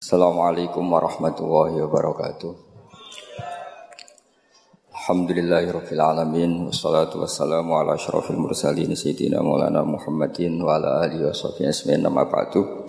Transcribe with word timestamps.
Assalamualaikum 0.00 0.80
warahmatullahi 0.96 1.76
wabarakatuh. 1.84 2.56
Alhamdulillahirabbil 4.96 6.00
alamin 6.00 6.72
wassalatu 6.72 7.20
wassalamu 7.20 7.76
ala 7.76 8.00
asyrafil 8.00 8.40
mursalin 8.40 8.96
sayyidina 8.96 9.44
Maulana 9.44 9.84
Muhammadin 9.84 10.56
wa 10.64 10.80
ala 10.80 11.04
alihi 11.04 11.28
washabihi 11.28 11.68
asmin 11.68 12.00
nama 12.00 12.24
ba'du. 12.24 12.88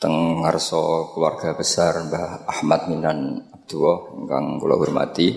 Teng 0.00 0.40
ngarsa 0.40 1.12
keluarga 1.12 1.52
besar 1.52 2.00
Mbah 2.08 2.48
Ahmad 2.48 2.88
Minan 2.88 3.52
Abdullah 3.52 4.16
ingkang 4.16 4.56
kula 4.56 4.80
hormati 4.80 5.36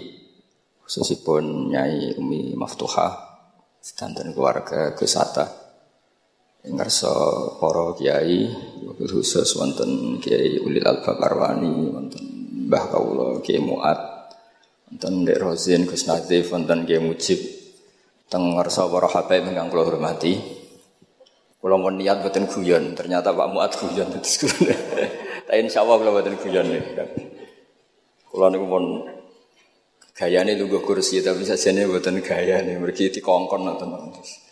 khususipun 0.87 1.75
Nyai 1.75 2.15
Umi 2.15 2.55
Maftuha 2.55 3.19
sedanten 3.83 4.31
keluarga 4.31 4.95
Gus 4.95 5.19
Atta 5.19 5.68
ngerso 6.67 7.13
para 7.55 7.95
kiai 7.95 8.51
khusus 8.99 9.55
wonten 9.55 10.19
Kiai 10.19 10.59
Ulil 10.59 10.83
Albab 10.83 11.23
Arwani 11.23 11.71
wonten 11.71 12.23
Mbah 12.67 12.91
Kawula 12.91 13.39
Kiai 13.39 13.63
Muat 13.63 13.99
wonten 14.91 15.23
Dek 15.23 15.39
Rozin 15.39 15.87
Gus 15.87 16.03
Nazif 16.03 16.51
wonten 16.51 16.83
Kiai 16.83 16.99
Mujib 16.99 17.39
teng 18.27 18.59
ngerso 18.59 18.91
para 18.91 19.07
habaib 19.07 19.47
ingkang 19.49 19.71
kula 19.71 19.87
hormati. 19.87 20.37
Kula 21.59 21.75
mun 21.75 21.99
niat 21.99 22.23
boten 22.23 22.47
guyon 22.47 22.95
ternyata 22.95 23.31
Pak 23.31 23.47
Muat 23.55 23.71
guyon 23.79 24.11
terus 24.11 24.43
kula. 24.43 24.75
Tapi 25.47 25.59
insyaallah 25.63 25.95
kula 25.95 26.11
boten 26.11 26.35
guyon 26.35 26.67
kula 28.29 28.51
niku 28.51 28.65
pun 28.67 28.85
gayane 30.13 30.59
lungguh 30.59 30.83
kursi 30.83 31.23
tapi 31.23 31.47
sajane 31.47 31.87
boten 31.87 32.19
gayane 32.19 32.75
mergi 32.77 33.09
dikongkon 33.09 33.63
nonton 33.63 34.11
terus 34.11 34.48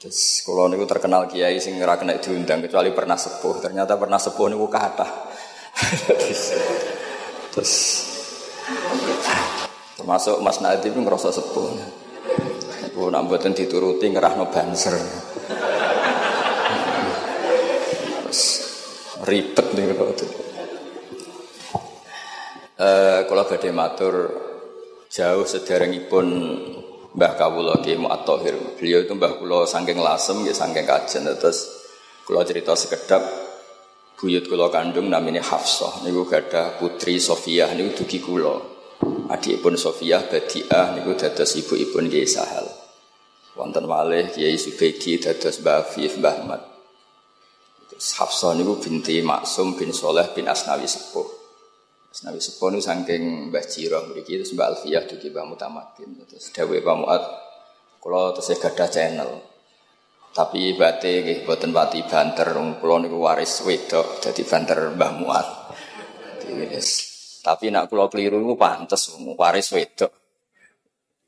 Terus 0.00 0.40
kalau 0.48 0.64
niku 0.64 0.88
terkenal 0.88 1.28
kiai 1.28 1.60
sing 1.60 1.76
ora 1.76 2.00
kena 2.00 2.16
diundang 2.16 2.64
kecuali 2.64 2.88
pernah 2.88 3.20
sepuh. 3.20 3.60
Ternyata 3.60 4.00
pernah 4.00 4.16
sepuh 4.16 4.48
niku 4.48 4.64
kata. 4.64 5.04
terus, 6.08 6.56
terus 7.52 7.72
termasuk 10.00 10.40
Mas 10.40 10.64
Nadi 10.64 10.88
pun 10.88 11.04
ngerasa 11.04 11.28
sepuh. 11.36 11.68
Ibu 12.88 13.12
nak 13.12 13.28
buatin 13.28 13.52
dituruti 13.52 14.08
ngerahno 14.08 14.48
banser. 14.48 14.96
Terus 18.24 18.42
ribet 19.28 19.66
nih 19.76 19.84
kalau 19.92 20.16
itu. 20.16 20.26
Uh, 22.80 23.28
kalau 23.28 23.44
badai 23.44 23.76
matur 23.76 24.14
jauh 25.12 25.44
sederengipun 25.44 26.26
Mbah 27.10 27.34
Kawula 27.34 27.82
Ki 27.82 27.98
Mu'at-Tahir. 27.98 28.78
Beliau 28.78 29.02
itu 29.02 29.14
Mbah 29.18 29.42
saking 29.66 29.98
lasem 29.98 30.46
nggih 30.46 30.54
saking 30.54 30.86
kajen 30.86 31.26
terus 31.34 31.66
kula 32.22 32.46
cerita 32.46 32.78
sekedap 32.78 33.18
buyut 34.14 34.46
kula 34.46 34.70
kandung 34.70 35.10
namanya 35.10 35.42
Hafsah 35.42 36.06
niku 36.06 36.22
gadah 36.28 36.78
putri 36.78 37.18
Sofiyah 37.18 37.74
niku 37.74 38.04
dugi 38.04 38.22
kula. 38.22 38.54
Adikipun 39.26 39.74
Sofiyah 39.74 40.30
Badiah 40.30 40.94
niku 40.94 41.18
dados 41.18 41.50
ibu-ibun 41.58 42.06
Kiai 42.06 42.30
Sahal. 42.30 42.70
Wonten 43.58 43.90
malih 43.90 44.30
Kiai 44.30 44.54
Subaidi 44.54 45.18
dados 45.18 45.58
Mbah 45.58 45.82
Afif 45.82 46.14
Mbah 46.22 46.34
Ahmad. 46.46 46.62
Hafsah 47.98 48.54
niku 48.54 48.78
binti 48.78 49.18
Maksum 49.18 49.74
bin 49.74 49.90
Soleh 49.90 50.30
bin 50.30 50.46
Asnawi 50.46 50.86
Sepuh. 50.86 51.39
Nabi 52.10 52.42
Sepo 52.42 52.74
nu 52.74 52.82
saking 52.82 53.54
Mbah 53.54 53.64
Jiro 53.70 54.02
mriki 54.10 54.34
terus 54.34 54.50
Mbah 54.58 54.74
Alfiyah 54.74 55.06
dugi 55.06 55.30
Mbah 55.30 55.46
Mutamakin 55.46 56.18
terus 56.26 56.50
dawuh 56.50 56.82
Pak 56.82 56.96
Muat 56.98 57.22
terus 58.02 58.50
gadah 58.58 58.88
channel. 58.90 59.30
Tapi 60.34 60.74
bate 60.74 61.22
nggih 61.22 61.46
boten 61.46 61.70
pati 61.70 62.02
banter 62.02 62.50
kula 62.82 63.06
niku 63.06 63.18
waris 63.22 63.62
wedok 63.62 64.18
dadi 64.26 64.42
banter 64.42 64.90
Mbah 64.90 65.12
Muat. 65.22 65.46
Tapi 67.46 67.64
nak 67.70 67.86
kula 67.86 68.10
keliru 68.10 68.42
niku 68.42 68.58
pantes 68.58 69.14
waris 69.38 69.70
wedok. 69.70 70.10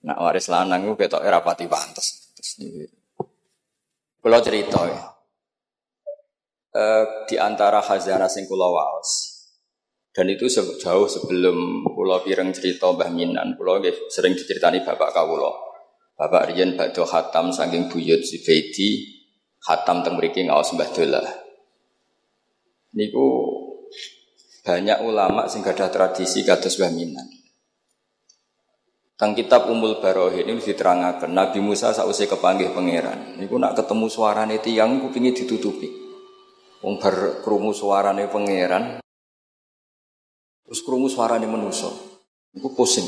Nak 0.03 0.19
waris 0.19 0.51
lanang 0.51 0.83
niku 0.83 0.99
ketoke 0.99 1.31
ora 1.31 1.39
pati 1.47 1.71
pantes. 1.71 2.35
Terus 4.19 4.43
cerita 4.43 4.83
ya. 4.91 5.03
Uh, 6.73 7.29
di 7.29 7.37
antara 7.39 7.79
khazanah 7.85 8.33
sing 8.33 8.51
kula 8.51 8.67
waos 8.67 9.32
dan 10.13 10.29
itu 10.29 10.45
jauh 10.53 11.09
sebelum 11.09 11.89
Pulau 11.89 12.21
Pireng 12.21 12.53
cerita 12.53 12.93
Mbah 12.93 13.09
Minan, 13.09 13.57
Pulau 13.57 13.81
sering 14.13 14.37
diceritani 14.37 14.85
Bapak 14.85 15.17
Kawulo. 15.17 15.73
Bapak 16.13 16.53
Rian 16.53 16.77
Bakdo 16.77 17.09
Hatam 17.09 17.49
saking 17.49 17.89
Buyut 17.89 18.21
Zubaidi, 18.21 19.09
Hatam 19.65 20.05
teng 20.05 20.21
mriki 20.21 20.45
ngaos 20.45 20.77
Mbah 20.77 20.91
Dola. 20.93 21.25
Niku 22.93 23.27
banyak 24.63 25.01
ulama 25.01 25.49
sing 25.49 25.65
gadah 25.65 25.89
tradisi 25.89 26.45
kados 26.45 26.77
Mbah 26.77 26.93
Minan. 26.93 27.29
Tang 29.17 29.33
kitab 29.33 29.73
Umul 29.73 30.03
Barohin 30.03 30.45
ini 30.45 30.61
diterangkan 30.61 31.31
Nabi 31.33 31.65
Musa 31.65 31.95
sausai 31.97 32.29
kepanggih 32.29 32.77
pangeran. 32.77 33.41
Niku 33.41 33.57
nak 33.57 33.81
ketemu 33.81 34.13
suarane 34.13 34.61
tiyang 34.61 35.01
kupingi 35.01 35.33
ditutupi. 35.33 35.89
Wong 36.83 36.99
bar 36.99 37.41
krungu 37.41 37.71
suarane 37.71 38.27
pangeran 38.27 39.02
Terus 40.73 40.89
krungu 40.89 41.13
suarane 41.13 41.45
manusa. 41.45 41.93
Iku 42.57 42.73
pusing. 42.73 43.05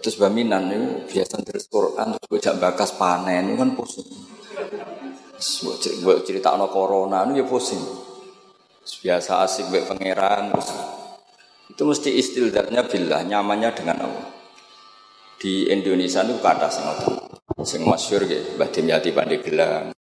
Terus 0.00 0.16
baminan 0.16 0.72
itu 0.72 0.88
biasa 1.12 1.44
terus 1.44 1.68
Quran 1.68 2.16
terus 2.16 2.28
bocah 2.32 2.56
bakas 2.56 2.96
panen 2.96 3.52
itu 3.52 3.60
kan 3.60 3.76
pusing. 3.76 4.08
Buat 6.00 6.24
cerita 6.24 6.56
no 6.56 6.72
corona 6.72 7.28
itu 7.28 7.44
ya 7.44 7.44
pusing. 7.44 7.84
Terus 8.80 8.96
biasa 9.04 9.44
asik 9.44 9.68
buat 9.68 9.84
pangeran 9.92 10.48
terus 10.56 10.72
itu 11.68 11.82
mesti 11.84 12.10
istilahnya 12.16 12.88
bila 12.88 13.20
nyamannya 13.20 13.70
dengan 13.76 14.08
Allah. 14.08 14.28
Di 15.36 15.68
Indonesia 15.68 16.24
itu 16.24 16.40
kata 16.40 16.72
ngoten. 16.72 17.14
Sing 17.68 17.84
masyhur 17.84 18.24
nggih 18.24 18.56
Mbah 18.56 18.68
Dimyati 18.72 19.12
Pandeglang. 19.12 19.92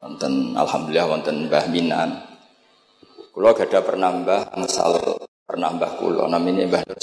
Wonten 0.00 0.56
alhamdulillah 0.56 1.04
wonten 1.04 1.52
Mbah 1.52 1.68
Minan. 1.68 2.32
Kula 3.34 3.52
gada 3.52 3.84
pernah 3.84 4.08
Mbah 4.14 4.56
ngesal 4.56 5.23
pernah 5.44 5.70
Mbah 5.72 5.92
Kulo 6.00 6.24
namanya 6.26 6.64
Mbah 6.66 6.82
Nur 6.88 6.98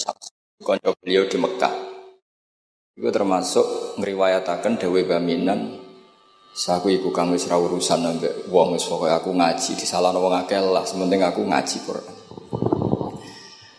konco 0.61 0.89
beliau 1.01 1.25
di 1.25 1.37
Mekah 1.37 1.73
itu 2.97 3.09
termasuk 3.09 3.97
ngriwayataken 3.97 4.77
Dewi 4.77 5.07
Baminan 5.07 5.81
Saku 6.51 6.91
iku 6.91 7.15
kang 7.15 7.31
wis 7.31 7.47
urusan 7.47 8.03
ambek 8.03 8.51
wong 8.51 8.75
wis 8.75 8.83
aku 8.83 9.31
ngaji 9.31 9.71
di 9.71 9.87
salah 9.87 10.11
wong 10.11 10.35
akeh 10.35 10.59
lah 10.59 10.83
sementing 10.83 11.23
aku 11.23 11.47
ngaji 11.47 11.79
Quran. 11.79 12.15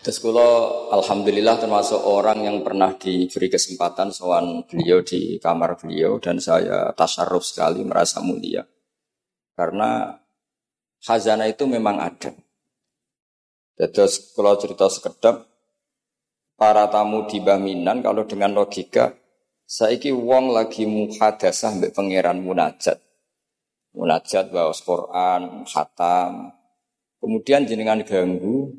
Terus 0.03 0.19
kula 0.19 0.50
alhamdulillah 0.91 1.61
termasuk 1.61 2.00
orang 2.00 2.43
yang 2.43 2.65
pernah 2.65 2.97
diberi 2.97 3.53
kesempatan 3.53 4.09
soal 4.11 4.65
beliau 4.65 5.05
di 5.05 5.37
kamar 5.37 5.79
beliau 5.79 6.17
dan 6.17 6.41
saya 6.41 6.91
tasarruf 6.97 7.44
sekali 7.44 7.84
merasa 7.84 8.25
mulia. 8.25 8.65
Karena 9.53 10.17
khazanah 11.05 11.47
itu 11.47 11.69
memang 11.69 12.00
ada. 12.00 12.33
Terus 13.77 14.37
kalau 14.37 14.55
cerita 14.60 14.87
sekedap, 14.87 15.49
para 16.55 16.87
tamu 16.93 17.27
di 17.27 17.43
Baminan 17.43 18.05
kalau 18.05 18.22
dengan 18.28 18.55
logika, 18.55 19.16
saiki 19.66 20.12
wong 20.12 20.53
lagi 20.53 20.84
muhadasah 20.84 21.81
mbek 21.81 21.97
pangeran 21.97 22.38
munajat. 22.44 23.00
Munajat 23.93 24.53
bawa 24.53 24.72
Quran, 24.72 25.43
khatam. 25.69 26.53
Kemudian 27.21 27.69
jenengan 27.69 28.00
ganggu 28.03 28.72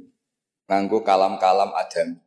nganggu 0.67 1.03
kalam-kalam 1.03 1.71
adam. 1.75 2.17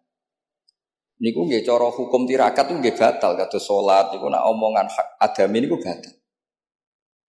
Niku 1.17 1.49
nggih 1.49 1.65
cara 1.65 1.89
hukum 1.89 2.29
tirakat 2.29 2.69
nggih 2.69 2.93
batal 2.93 3.41
kata 3.41 3.57
salat 3.57 4.13
niku 4.13 4.29
nak 4.29 4.45
omongan 4.53 4.87
adam 5.17 5.49
ini 5.57 5.65
niku 5.65 5.81
batal. 5.81 6.13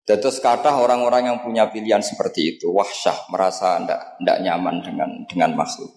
Terus 0.04 0.44
kata 0.44 0.84
orang-orang 0.84 1.32
yang 1.32 1.38
punya 1.40 1.72
pilihan 1.72 2.04
seperti 2.04 2.60
itu, 2.60 2.68
wahsyah, 2.76 3.32
merasa 3.32 3.80
tidak 3.80 4.20
tidak 4.20 4.38
nyaman 4.44 4.76
dengan 4.84 5.10
dengan 5.24 5.56
makhluk. 5.56 5.96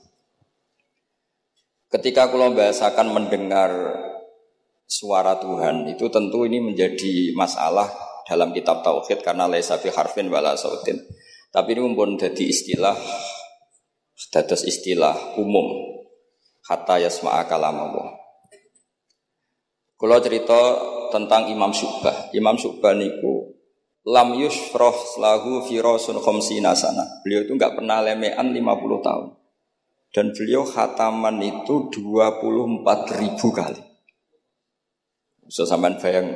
Ketika 1.90 2.30
kalau 2.30 2.54
bahasakan 2.54 3.10
mendengar 3.10 3.70
suara 4.86 5.42
Tuhan, 5.42 5.90
itu 5.90 6.06
tentu 6.06 6.46
ini 6.46 6.62
menjadi 6.62 7.34
masalah 7.34 7.90
dalam 8.30 8.54
kitab 8.54 8.86
Tauhid 8.86 9.26
karena 9.26 9.50
laisa 9.50 9.74
fi 9.78 9.90
harfin 9.90 10.30
wala 10.30 10.54
sautin. 10.54 11.02
Tapi 11.50 11.74
ini 11.74 11.90
pun 11.94 12.14
jadi 12.14 12.46
istilah, 12.46 12.94
dados 14.30 14.62
istilah 14.62 15.34
umum. 15.38 15.98
Kata 16.62 17.02
yasma'a 17.02 17.46
kalam 17.46 17.74
Allah. 17.74 18.18
Kalau 19.98 20.18
cerita 20.22 20.58
tentang 21.10 21.50
Imam 21.50 21.70
Syubah, 21.70 22.30
Imam 22.34 22.58
Syubah 22.58 22.92
niku 22.92 23.55
lam 24.06 24.38
yusfroh 24.38 25.18
lahu 25.18 25.66
firosun 25.66 26.22
khomsina 26.22 26.78
sana. 26.78 27.20
Beliau 27.26 27.42
itu 27.42 27.52
nggak 27.58 27.82
pernah 27.82 27.98
lemean 28.00 28.54
50 28.54 29.06
tahun. 29.06 29.26
Dan 30.14 30.32
beliau 30.32 30.62
khataman 30.64 31.36
itu 31.42 31.90
24 31.90 33.18
ribu 33.20 33.46
kali. 33.50 33.82
Bisa 35.44 35.66
sampean 35.66 35.98
bayang. 35.98 36.30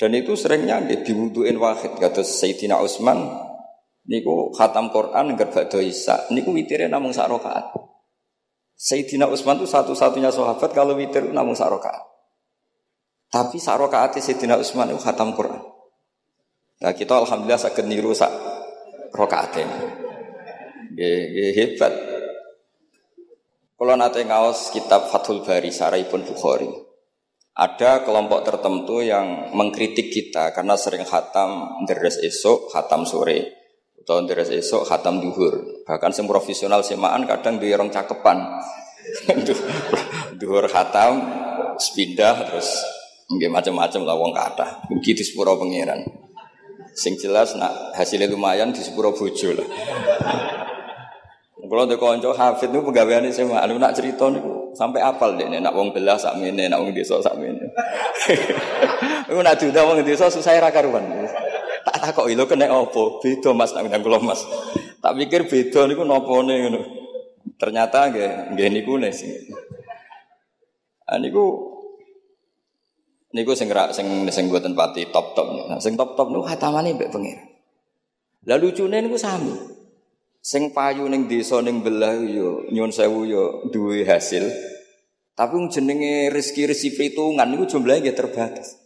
Dan 0.00 0.10
itu 0.16 0.32
seringnya 0.32 0.80
diwuduin 1.04 1.60
wahid. 1.60 2.00
Kata 2.00 2.24
Sayyidina 2.24 2.80
Utsman, 2.80 3.20
Niku 4.10 4.50
khatam 4.56 4.90
Quran 4.90 5.36
nggak 5.36 5.54
badha 5.54 5.78
Isa. 5.78 6.26
Niku 6.34 6.50
witire 6.50 6.90
namung 6.90 7.14
sak 7.14 7.30
rakaat. 7.30 7.70
Sayyidina 8.74 9.30
Utsman 9.30 9.60
itu 9.60 9.68
satu-satunya 9.70 10.32
sahabat 10.34 10.72
kalau 10.72 10.98
witir 10.98 11.30
namung 11.30 11.54
sak 11.54 11.70
rakaat. 11.70 12.02
Tapi 13.30 13.62
sak 13.62 13.78
Sayyidina 14.18 14.58
Utsman 14.58 14.90
itu 14.90 14.98
khatam 14.98 15.36
Quran. 15.36 15.69
Nah 16.80 16.96
kita 16.96 17.12
alhamdulillah 17.12 17.60
sakit 17.60 17.84
niru 17.84 18.16
sak 18.16 18.32
rakaat 19.12 19.52
ini. 19.60 19.78
hebat. 21.56 21.92
Kalau 23.76 23.94
nanti 23.96 24.20
ngawas 24.24 24.72
kitab 24.72 25.08
Fathul 25.08 25.40
Bari 25.40 25.72
pun 26.08 26.20
Bukhari, 26.24 26.68
ada 27.56 28.04
kelompok 28.04 28.44
tertentu 28.44 29.00
yang 29.00 29.52
mengkritik 29.56 30.12
kita 30.12 30.52
karena 30.52 30.76
sering 30.76 31.04
khatam 31.04 31.84
deres 31.88 32.20
esok, 32.20 32.72
khatam 32.72 33.08
sore, 33.08 33.56
atau 34.00 34.20
deres 34.24 34.48
esok, 34.52 34.84
khatam 34.84 35.20
duhur. 35.20 35.84
Bahkan 35.84 36.12
sem 36.12 36.28
profesional 36.28 36.84
semaan 36.84 37.24
kadang 37.24 37.56
di 37.60 37.72
orang 37.72 37.88
cakepan, 37.88 38.40
duhur 40.40 40.64
khatam, 40.68 41.20
sepindah 41.76 42.48
terus 42.48 42.84
macam-macam 43.32 44.00
lah 44.04 44.16
wong 44.16 44.32
kata. 44.32 44.66
Begitu 44.92 45.24
sepuro 45.24 45.56
pengiran. 45.56 46.04
Sing 46.94 47.14
jelas 47.16 47.54
nak 47.54 47.94
hasilnya 47.94 48.26
lumayan 48.26 48.74
di 48.74 48.82
sepuro 48.82 49.14
bojo 49.14 49.54
lah. 49.54 49.68
Kalau 51.70 51.86
ada 51.86 51.94
konco 51.94 52.34
hafid 52.34 52.74
itu 52.74 52.82
ini 52.82 53.30
semua. 53.30 53.62
Anu 53.62 53.78
nak 53.78 53.94
cerita 53.94 54.26
nih 54.26 54.42
sampai 54.74 55.06
apal 55.06 55.38
deh. 55.38 55.46
Nak 55.46 55.70
wong 55.70 55.94
belah 55.94 56.18
sak 56.18 56.34
mene, 56.42 56.66
nak 56.66 56.82
wong 56.82 56.90
desa 56.90 57.22
sak 57.22 57.38
mene. 57.38 57.62
Aku 59.30 59.38
nak 59.38 59.54
diundang 59.54 59.86
wong 59.86 60.02
desa 60.02 60.26
susah 60.26 60.58
ra 60.58 60.74
karuan. 60.74 61.06
Tak 61.86 61.96
tak 62.02 62.10
kok 62.18 62.26
ilo 62.26 62.50
kena 62.50 62.66
opo? 62.74 63.22
Beda 63.22 63.54
mas 63.54 63.70
nak 63.70 63.86
undang 63.86 64.02
mas. 64.26 64.42
Tak 64.98 65.14
pikir 65.14 65.46
beda 65.46 65.86
niku 65.86 66.02
nopone 66.02 66.54
ngono. 66.58 66.80
Ternyata 67.54 68.10
nggih 68.10 68.58
nggih 68.58 68.68
niku 68.74 68.98
nih 68.98 69.14
sing. 69.14 69.30
Ah 71.06 71.22
niku 71.22 71.69
niku 73.30 73.54
sing 73.54 73.70
sing 73.94 74.06
sing 74.30 74.44
buatan 74.50 74.74
pati 74.74 75.06
top 75.10 75.38
top. 75.38 75.46
Nah, 75.70 75.78
sing 75.78 75.94
top 75.94 76.18
top 76.18 76.30
niku 76.30 76.46
khatamane 76.46 76.94
mbek 76.94 77.10
pengen. 77.14 77.38
Lalu 78.46 78.72
lucunya 78.72 78.98
niku 79.02 79.18
sami. 79.20 79.52
Sing 80.40 80.72
payu 80.72 81.04
ning 81.06 81.28
desa 81.28 81.60
ning 81.60 81.84
belah 81.84 82.16
yo 82.16 82.64
nyun 82.72 82.90
sewu 82.90 83.28
yo 83.28 83.68
duwe 83.68 84.02
hasil. 84.08 84.48
Tapi 85.36 85.56
jenenge 85.72 86.28
rezeki-rezeki 86.32 86.96
perhitungan 86.96 87.48
niku 87.48 87.64
jumlahnya 87.70 88.10
nggih 88.10 88.16
terbatas. 88.16 88.76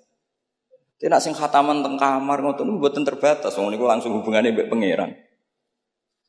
Tidak 0.98 1.20
sing 1.22 1.34
khataman 1.34 1.82
teng 1.82 1.96
kamar 1.98 2.38
ngoten 2.42 2.68
niku 2.68 2.78
mboten 2.78 3.02
terbatas. 3.06 3.54
Wong 3.56 3.72
niku 3.72 3.88
langsung 3.88 4.14
hubungannya 4.18 4.54
mbek 4.54 4.68
pangeran. 4.70 5.10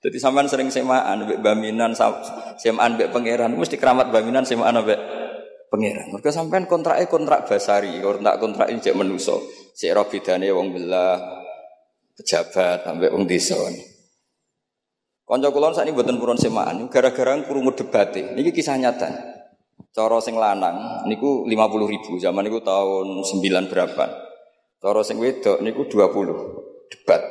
Jadi 0.06 0.18
sampean 0.22 0.46
sering 0.46 0.70
semaan 0.70 1.26
mbek 1.26 1.42
baminan 1.42 1.98
semaan 2.62 2.94
mbek 2.94 3.10
pangeran 3.10 3.58
mesti 3.58 3.82
keramat 3.82 4.14
baminan 4.14 4.46
semaan 4.46 4.78
mbek 4.86 5.00
pangeran. 5.76 6.08
Mergo 6.16 6.32
sampean 6.32 6.64
kontraknya 6.64 7.12
kontrak 7.12 7.44
basari, 7.52 8.00
kontrak 8.00 8.40
kontrak 8.40 8.68
ini 8.72 8.80
cek 8.80 8.96
menuso. 8.96 9.44
Sik 9.76 9.92
ro 9.92 10.08
bedane 10.08 10.48
wong 10.56 10.72
belah 10.72 11.20
pejabat 12.16 12.88
sampai 12.88 13.12
wong 13.12 13.28
desa. 13.28 13.60
Kanca 15.26 15.50
kula 15.52 15.76
sakniki 15.76 16.00
mboten 16.00 16.22
purun 16.22 16.40
semaan, 16.40 16.88
gara-gara 16.88 17.36
krungu 17.44 17.76
debate. 17.76 18.32
Niki 18.38 18.56
kisah 18.56 18.80
nyata. 18.80 19.10
Cara 19.92 20.20
sing 20.24 20.40
lanang 20.40 21.08
niku 21.10 21.44
50 21.44 21.92
ribu, 21.92 22.20
zaman 22.22 22.48
niku 22.48 22.64
tahun 22.64 23.26
9 23.26 23.72
berapa. 23.72 24.06
Cara 24.80 25.02
sing 25.04 25.20
wedok 25.20 25.60
niku 25.60 25.90
20 25.92 26.88
debat. 26.94 27.22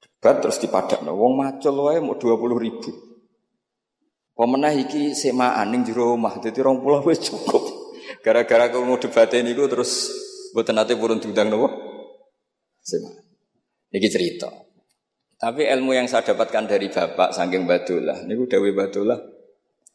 Debat 0.00 0.36
terus 0.40 0.56
dipadakno. 0.62 1.12
Wong 1.12 1.36
macul 1.36 1.74
wae 1.84 1.98
mau 2.00 2.16
20 2.16 2.64
ribu. 2.64 3.05
Pemenah 4.36 4.76
iki 4.76 5.16
semaan 5.16 5.72
ning 5.72 5.80
jero 5.88 6.12
omah, 6.12 6.36
dadi 6.44 6.60
20 6.60 7.08
wis 7.08 7.24
cukup. 7.24 7.64
Gara-gara 8.20 8.68
krungu 8.68 9.00
debate 9.00 9.40
niku 9.40 9.64
terus 9.64 10.12
mboten 10.52 10.76
nate 10.76 10.92
purun 10.92 11.16
diundang 11.16 11.48
nopo? 11.48 11.72
Semaan. 12.84 13.16
Niki 13.96 14.12
cerita. 14.12 14.52
Tapi 15.40 15.64
ilmu 15.64 15.96
yang 15.96 16.04
saya 16.04 16.32
dapatkan 16.32 16.68
dari 16.68 16.92
bapak 16.92 17.32
saking 17.32 17.64
Badullah, 17.64 18.28
niku 18.28 18.44
Dewi 18.44 18.76
Badullah, 18.76 19.20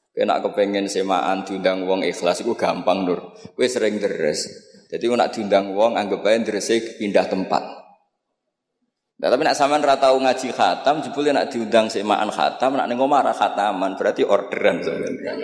kena 0.10 0.42
kepengen 0.42 0.90
semaan 0.90 1.46
diundang 1.46 1.86
wong 1.86 2.02
ikhlas 2.02 2.42
itu 2.42 2.58
gampang 2.58 3.06
nur. 3.06 3.38
Kue 3.54 3.70
sering 3.70 4.02
deres. 4.02 4.50
Jadi 4.90 5.06
nak 5.14 5.38
diundang 5.38 5.78
wong 5.78 6.02
anggap 6.02 6.26
aja 6.26 6.50
deres 6.50 6.70
pindah 6.98 7.30
tempat. 7.30 7.81
Nah, 9.22 9.30
tapi 9.30 9.46
nak 9.46 9.54
sampean 9.54 9.86
ra 9.86 10.02
tau 10.02 10.18
ngaji 10.18 10.50
khatam, 10.50 11.06
jebule 11.06 11.30
nak 11.30 11.54
diundang 11.54 11.86
semaan 11.94 12.34
khatam, 12.34 12.74
nak 12.74 12.90
ning 12.90 12.98
omah 12.98 13.22
khataman, 13.30 13.94
berarti 13.94 14.26
orderan 14.26 14.82
sampean. 14.82 15.38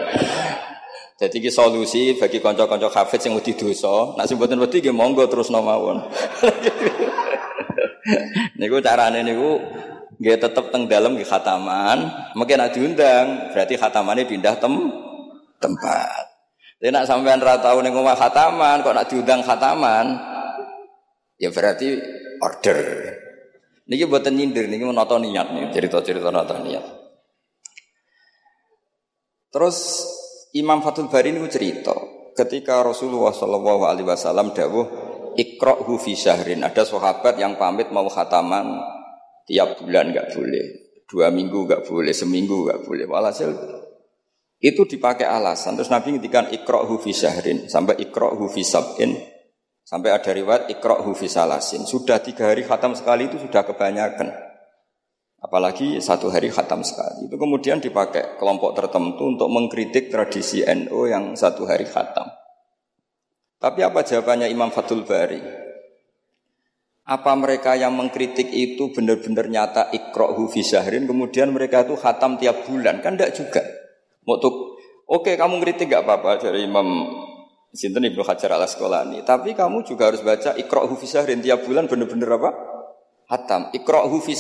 Jadi 1.18 1.38
ki 1.38 1.54
solusi 1.54 2.18
bagi 2.18 2.42
konco-konco 2.42 2.90
hafid 2.90 3.22
sing 3.22 3.38
wedi 3.38 3.54
dosa, 3.54 4.18
nak 4.18 4.26
sing 4.26 4.42
mboten 4.42 4.58
wedi 4.58 4.82
nggih 4.82 4.98
monggo 4.98 5.30
terus 5.30 5.54
mawon. 5.54 6.10
niku 8.58 8.82
carane 8.82 9.22
niku 9.22 9.62
nggih 10.18 10.42
tetep 10.42 10.74
teng 10.74 10.90
dalem 10.90 11.14
nggih 11.14 11.30
khataman, 11.30 12.10
mungkin 12.34 12.58
nek 12.58 12.74
diundang 12.74 13.54
berarti 13.54 13.78
khatamane 13.78 14.26
pindah 14.26 14.58
tem 14.58 14.74
tempat. 15.62 16.26
Tapi 16.82 16.90
nak 16.90 17.06
sampean 17.06 17.46
ra 17.46 17.62
tau 17.62 17.78
ning 17.86 17.94
khataman, 17.94 18.82
kok 18.82 18.94
nak 18.98 19.06
diundang 19.06 19.46
khataman, 19.46 20.18
ya 21.38 21.54
berarti 21.54 21.94
order. 22.42 22.82
Niki 23.88 24.04
buatan 24.04 24.36
nyindir, 24.36 24.68
niki 24.68 24.84
menata 24.84 25.16
niat 25.16 25.48
nih, 25.56 25.72
cerita-cerita 25.72 26.28
nata 26.28 26.60
niat. 26.60 26.86
Terus 29.48 30.04
Imam 30.52 30.84
Fathul 30.84 31.08
Bari 31.08 31.32
ini 31.32 31.48
cerita, 31.48 31.96
ketika 32.36 32.84
Rasulullah 32.84 33.32
Shallallahu 33.32 33.88
Alaihi 33.88 34.08
Wasallam 34.08 34.52
dawuh 34.52 34.86
ikrohu 35.38 35.96
fi 36.02 36.18
syahrin. 36.18 36.66
Ada 36.68 36.84
sahabat 36.84 37.40
yang 37.40 37.56
pamit 37.56 37.94
mau 37.94 38.10
khataman 38.12 38.82
tiap 39.48 39.80
bulan 39.80 40.12
nggak 40.12 40.36
boleh, 40.36 40.66
dua 41.08 41.32
minggu 41.32 41.64
nggak 41.64 41.86
boleh, 41.88 42.12
seminggu 42.12 42.68
nggak 42.68 42.84
boleh. 42.84 43.06
Walhasil 43.08 43.50
itu 44.60 44.82
dipakai 44.84 45.30
alasan. 45.30 45.78
Terus 45.78 45.94
Nabi 45.94 46.18
ngintikan 46.18 46.50
ikrohu 46.52 47.00
fi 47.00 47.14
syahrin 47.14 47.70
sampai 47.70 48.02
ikrohu 48.02 48.50
fi 48.50 48.66
sabin 48.66 49.37
sampai 49.88 50.12
ada 50.12 50.36
riwayat 50.36 50.68
ikrohu 50.68 51.16
fi 51.16 51.32
salasin. 51.32 51.88
Sudah 51.88 52.20
tiga 52.20 52.52
hari 52.52 52.68
khatam 52.68 52.92
sekali 52.92 53.32
itu 53.32 53.40
sudah 53.40 53.64
kebanyakan. 53.64 54.36
Apalagi 55.40 56.04
satu 56.04 56.28
hari 56.28 56.52
khatam 56.52 56.84
sekali. 56.84 57.32
Itu 57.32 57.40
kemudian 57.40 57.80
dipakai 57.80 58.36
kelompok 58.36 58.76
tertentu 58.76 59.32
untuk 59.32 59.48
mengkritik 59.48 60.12
tradisi 60.12 60.60
NU 60.68 61.08
yang 61.08 61.40
satu 61.40 61.64
hari 61.64 61.88
khatam. 61.88 62.28
Tapi 63.58 63.80
apa 63.80 64.04
jawabannya 64.04 64.52
Imam 64.52 64.76
Fathul 64.76 65.08
Bari? 65.08 65.40
Apa 67.08 67.32
mereka 67.40 67.80
yang 67.80 67.96
mengkritik 67.96 68.52
itu 68.52 68.92
benar-benar 68.92 69.48
nyata 69.48 69.88
ikrohu 69.96 70.52
fi 70.52 70.60
syahrin, 70.60 71.08
kemudian 71.08 71.56
mereka 71.56 71.88
itu 71.88 71.96
khatam 71.96 72.36
tiap 72.36 72.68
bulan? 72.68 73.00
Kan 73.00 73.16
tidak 73.16 73.32
juga. 73.32 73.64
Untuk 74.28 74.76
oke 75.08 75.40
kamu 75.40 75.64
kritik 75.64 75.88
gak 75.88 76.04
apa-apa 76.04 76.52
dari 76.52 76.68
Imam 76.68 77.08
Sinten 77.76 78.08
Ibnu 78.08 78.24
Hajar 78.24 78.56
al 78.56 78.64
Asqalani, 78.64 79.22
tapi 79.28 79.52
kamu 79.52 79.84
juga 79.84 80.10
harus 80.10 80.24
baca 80.24 80.56
fi 80.56 81.06
syahrin 81.08 81.44
tiap 81.44 81.68
bulan 81.68 81.86
benar-benar 81.86 82.40
apa? 82.40 82.52
Hatam. 83.28 83.70
Ikrohu 83.76 84.24
fi. 84.24 84.34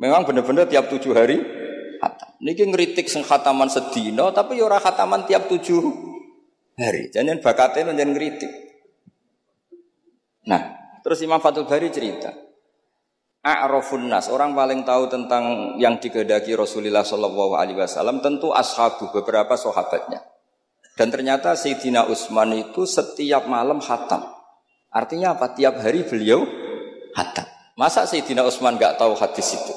Memang 0.00 0.26
benar-benar 0.26 0.66
tiap 0.66 0.90
tujuh 0.90 1.14
hari 1.14 1.38
hatam. 2.02 2.30
Niki 2.42 2.66
ngeritik 2.66 3.06
sing 3.06 3.22
khataman 3.22 3.70
sedino, 3.70 4.34
tapi 4.34 4.58
ya 4.58 4.66
khataman 4.66 5.28
tiap 5.28 5.46
tujuh 5.46 5.80
hari. 6.76 7.08
Jangan 7.14 7.38
bakatnya 7.40 7.94
jangan 7.94 8.10
ngeritik. 8.12 8.52
Nah, 10.44 10.76
terus 11.00 11.24
Imam 11.24 11.40
Fatul 11.40 11.64
Bari 11.64 11.88
cerita. 11.88 12.34
A'rafun 13.44 14.08
nas, 14.08 14.32
orang 14.32 14.56
paling 14.56 14.88
tahu 14.88 15.12
tentang 15.12 15.76
yang 15.76 16.00
digedaki 16.00 16.56
Rasulullah 16.56 17.04
Shallallahu 17.04 17.52
Alaihi 17.60 17.76
Wasallam 17.76 18.24
tentu 18.24 18.48
ashabu 18.56 19.12
beberapa 19.12 19.52
sahabatnya. 19.52 20.24
Dan 20.94 21.10
ternyata 21.10 21.58
Sayyidina 21.58 22.06
Utsman 22.06 22.54
itu 22.54 22.86
setiap 22.86 23.50
malam 23.50 23.82
hatam. 23.82 24.22
Artinya 24.94 25.34
apa? 25.34 25.50
Tiap 25.50 25.82
hari 25.82 26.06
beliau 26.06 26.46
hatam. 27.18 27.46
Masa 27.74 28.06
Sayyidina 28.06 28.46
Utsman 28.46 28.78
nggak 28.78 28.94
tahu 28.94 29.18
hadis 29.18 29.58
itu? 29.58 29.74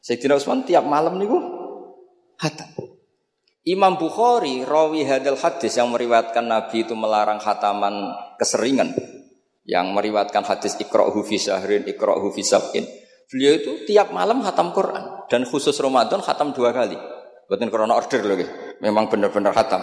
Sayyidina 0.00 0.40
Utsman 0.40 0.64
tiap 0.64 0.88
malam 0.88 1.20
niku 1.20 1.36
hatam. 2.40 2.72
Imam 3.66 3.98
Bukhari 3.98 4.62
rawi 4.62 5.02
hadal 5.02 5.36
hadis 5.36 5.74
yang 5.74 5.90
meriwayatkan 5.90 6.46
Nabi 6.46 6.86
itu 6.86 6.94
melarang 6.94 7.42
khataman 7.42 8.14
keseringan 8.38 8.94
yang 9.66 9.90
meriwayatkan 9.90 10.46
hadis 10.46 10.78
ikra'hu 10.78 11.26
fi 11.26 11.36
syahrin 11.36 11.82
ikra'hu 11.84 12.30
fi 12.30 12.46
sab'in. 12.46 12.86
Beliau 13.26 13.58
itu 13.58 13.72
tiap 13.90 14.14
malam 14.14 14.38
khatam 14.46 14.70
Quran 14.70 15.26
dan 15.26 15.42
khusus 15.42 15.74
Ramadan 15.82 16.22
khatam 16.22 16.54
dua 16.54 16.70
kali. 16.70 16.94
Bukan 17.50 17.66
karena 17.66 17.98
order 17.98 18.22
lagi. 18.22 18.46
Memang 18.84 19.08
benar-benar 19.08 19.56
khatam. 19.56 19.80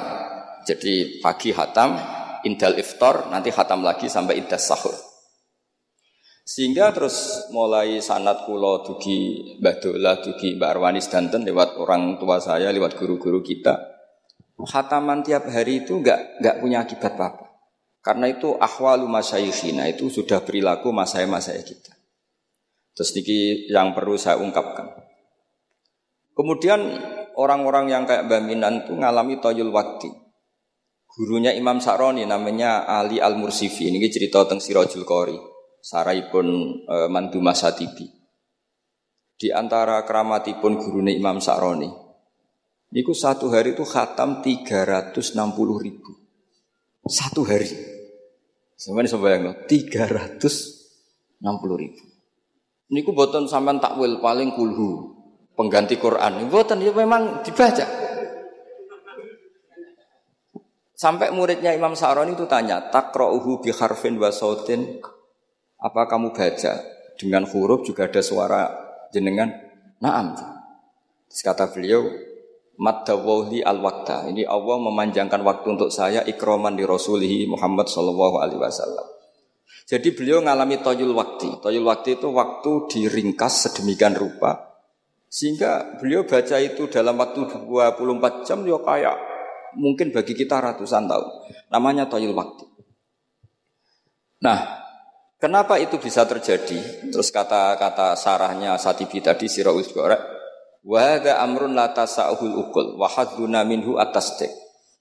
Jadi 0.63 1.19
pagi 1.19 1.49
khatam, 1.49 1.97
indal 2.45 2.77
iftar, 2.77 3.33
nanti 3.33 3.49
khatam 3.49 3.81
lagi 3.81 4.07
sampai 4.07 4.39
indah 4.39 4.61
sahur. 4.61 4.93
Sehingga 6.43 6.91
terus 6.91 7.47
mulai 7.55 8.03
sanat 8.03 8.43
kulo 8.43 8.83
dugi 8.83 9.55
Mbah 9.63 9.75
Dola, 9.79 10.19
dugi 10.19 10.59
Mbak 10.59 10.69
Arwani 10.75 10.99
Danten 10.99 11.47
lewat 11.47 11.79
orang 11.79 12.19
tua 12.19 12.43
saya, 12.43 12.67
lewat 12.75 12.99
guru-guru 12.99 13.39
kita. 13.39 13.79
Hataman 14.59 15.23
tiap 15.23 15.47
hari 15.47 15.87
itu 15.87 16.03
nggak 16.03 16.43
nggak 16.43 16.55
punya 16.59 16.83
akibat 16.83 17.15
apa-apa. 17.15 17.47
Karena 18.03 18.27
itu 18.27 18.51
ahwalu 18.59 19.07
masyayikhina 19.07 19.87
itu 19.87 20.11
sudah 20.11 20.43
perilaku 20.43 20.91
masa-masa 20.91 21.55
kita. 21.55 21.95
Terus 22.91 23.09
ini 23.15 23.71
yang 23.71 23.95
perlu 23.95 24.19
saya 24.19 24.37
ungkapkan. 24.43 24.91
Kemudian 26.35 26.79
orang-orang 27.37 27.89
yang 27.89 28.03
kayak 28.03 28.29
Mbak 28.29 28.41
Minan 28.45 28.73
itu 28.85 28.93
ngalami 28.97 29.37
toyul 29.41 29.73
wakti. 29.73 30.09
Gurunya 31.13 31.53
Imam 31.53 31.77
Sa'roni 31.77 32.25
namanya 32.25 32.89
Ali 32.89 33.21
Al-Mursifi. 33.21 33.85
Ini 33.85 34.01
cerita 34.09 34.41
tentang 34.41 34.57
Sirajul 34.57 35.05
Qori 35.05 35.37
pun 36.33 36.47
e, 36.89 36.95
mandu 37.11 37.37
masatibi. 37.37 38.09
Di 39.37 39.53
antara 39.53 40.01
keramatipun 40.07 40.73
gurune 40.81 41.13
Imam 41.13 41.37
Sa'roni. 41.37 41.85
Niku 42.93 43.13
satu 43.13 43.53
hari 43.53 43.77
itu 43.77 43.85
khatam 43.85 44.41
360 44.41 45.37
ribu. 45.85 46.11
Satu 47.05 47.45
hari. 47.45 47.69
Sampai 48.73 49.05
sembayang 49.05 49.69
360 49.69 51.45
ribu. 51.77 52.03
Niku 52.89 53.13
boten 53.13 53.45
sampean 53.45 53.77
takwil 53.77 54.17
paling 54.17 54.53
kulhu 54.57 55.12
pengganti 55.53 55.97
Quran. 55.97 56.49
Boten 56.49 56.81
ya 56.81 56.91
memang 56.93 57.41
dibaca. 57.45 57.85
Sampai 60.93 61.35
muridnya 61.35 61.75
Imam 61.75 61.99
Sa'roni 61.99 62.31
itu 62.31 62.47
tanya, 62.47 62.87
takra'uhu 62.87 63.59
bi 63.59 63.75
harfin 63.75 64.15
wa 64.15 64.31
sautin 64.31 65.03
apa 65.75 66.07
kamu 66.07 66.31
baca 66.31 66.79
dengan 67.19 67.43
huruf 67.43 67.83
juga 67.83 68.07
ada 68.07 68.23
suara 68.23 68.71
jenengan? 69.11 69.51
Naam. 69.99 70.31
Terus 71.27 71.41
kata 71.43 71.75
beliau, 71.75 72.07
Maddawawli 72.73 73.61
al-wakta. 73.61 74.25
Ini 74.33 74.49
Allah 74.49 74.81
memanjangkan 74.81 75.45
waktu 75.45 75.77
untuk 75.77 75.93
saya 75.93 76.25
ikroman 76.25 76.73
di 76.73 76.81
Rasulihi 76.81 77.45
Muhammad 77.45 77.85
Sallallahu 77.85 78.41
Alaihi 78.41 78.57
Wasallam. 78.57 79.07
Jadi 79.85 80.09
beliau 80.17 80.41
mengalami 80.41 80.81
toyul 80.81 81.13
waktu. 81.13 81.61
Toyul 81.61 81.85
waktu 81.85 82.17
itu 82.17 82.33
waktu 82.33 82.71
diringkas 82.89 83.69
sedemikian 83.69 84.17
rupa. 84.17 84.72
Sehingga 85.33 85.97
beliau 85.97 86.29
baca 86.29 86.61
itu 86.61 86.85
dalam 86.93 87.17
waktu 87.17 87.49
24 87.49 88.45
jam 88.45 88.61
ya 88.69 88.77
kayak 88.77 89.17
mungkin 89.81 90.13
bagi 90.13 90.37
kita 90.37 90.61
ratusan 90.61 91.09
tahun. 91.09 91.29
Namanya 91.73 92.05
toyul 92.05 92.37
waktu. 92.37 92.69
Nah, 94.45 94.83
Kenapa 95.43 95.75
itu 95.75 95.99
bisa 95.99 96.23
terjadi? 96.23 97.11
Terus 97.11 97.27
kata-kata 97.27 98.15
sarahnya 98.15 98.79
Satibi 98.79 99.19
tadi 99.19 99.51
Siraul 99.51 99.83
Gorek, 99.83 100.23
wa 100.87 101.19
amrun 101.19 101.75
la 101.75 101.91
tasa'ul 101.91 102.63
ukul 102.63 102.95
wa 102.95 103.11
minhu 103.67 103.99
atas 103.99 104.39
dek. 104.39 104.47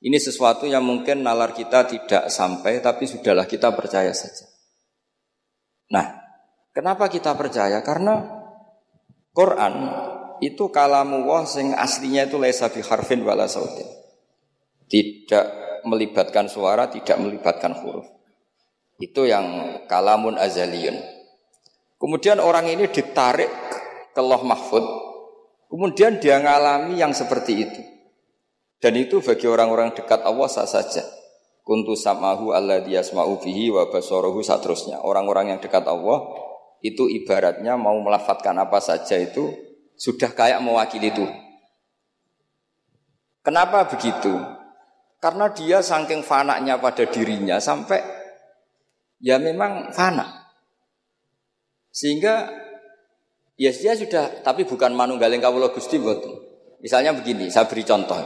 Ini 0.02 0.18
sesuatu 0.18 0.66
yang 0.66 0.82
mungkin 0.82 1.22
nalar 1.22 1.54
kita 1.54 1.86
tidak 1.86 2.26
sampai 2.26 2.82
tapi 2.82 3.06
sudahlah 3.06 3.46
kita 3.46 3.70
percaya 3.70 4.10
saja. 4.10 4.50
Nah, 5.94 6.10
kenapa 6.74 7.06
kita 7.06 7.38
percaya? 7.38 7.78
Karena 7.86 8.18
Quran 9.30 9.74
itu 10.42 10.74
kalamu 10.74 11.22
wah 11.22 11.46
sing 11.46 11.70
aslinya 11.70 12.26
itu 12.26 12.34
laisa 12.34 12.66
bi 12.66 12.82
harfin 12.82 13.22
wala 13.22 13.46
sautin. 13.46 13.86
Tidak 14.90 15.46
melibatkan 15.86 16.50
suara, 16.50 16.90
tidak 16.90 17.14
melibatkan 17.22 17.78
huruf. 17.78 18.10
Itu 18.98 19.22
yang 19.22 19.78
kalamun 19.86 20.34
azaliyun. 20.34 20.98
Kemudian 21.94 22.42
orang 22.42 22.66
ini 22.66 22.90
ditarik 22.90 23.48
ke 24.10 24.18
loh 24.18 24.42
mahfud. 24.42 24.82
Kemudian 25.70 26.18
dia 26.18 26.42
ngalami 26.42 26.98
yang 26.98 27.14
seperti 27.14 27.52
itu. 27.62 27.80
Dan 28.82 28.98
itu 28.98 29.22
bagi 29.22 29.46
orang-orang 29.46 29.94
dekat 29.94 30.26
Allah 30.26 30.50
sah 30.50 30.66
saja. 30.66 31.06
Kuntu 31.62 31.94
samahu 31.94 32.50
Allah 32.50 32.82
yasma'u 32.82 33.38
bihi 33.38 33.70
wa 33.70 33.86
basarahu 33.86 34.42
satrusnya. 34.42 34.98
Orang-orang 35.06 35.54
yang 35.54 35.60
dekat 35.62 35.86
Allah 35.86 36.26
itu 36.82 37.06
ibaratnya 37.06 37.78
mau 37.78 37.94
melafatkan 38.02 38.58
apa 38.58 38.82
saja 38.82 39.14
itu 39.14 39.71
sudah 40.02 40.34
kayak 40.34 40.58
mewakili 40.58 41.14
itu. 41.14 41.22
Kenapa 43.46 43.86
begitu? 43.86 44.34
Karena 45.22 45.46
dia 45.54 45.78
saking 45.78 46.26
fanaknya 46.26 46.82
pada 46.82 47.06
dirinya 47.06 47.62
sampai 47.62 48.02
ya 49.22 49.38
memang 49.38 49.94
fana. 49.94 50.50
Sehingga 51.94 52.50
ya 53.54 53.70
dia 53.70 53.94
sudah 53.94 54.42
tapi 54.42 54.66
bukan 54.66 54.90
manunggaling 54.90 55.38
kawula 55.38 55.70
Gusti 55.70 56.02
mboten. 56.02 56.34
Misalnya 56.82 57.14
begini, 57.14 57.46
saya 57.46 57.70
beri 57.70 57.86
contoh. 57.86 58.18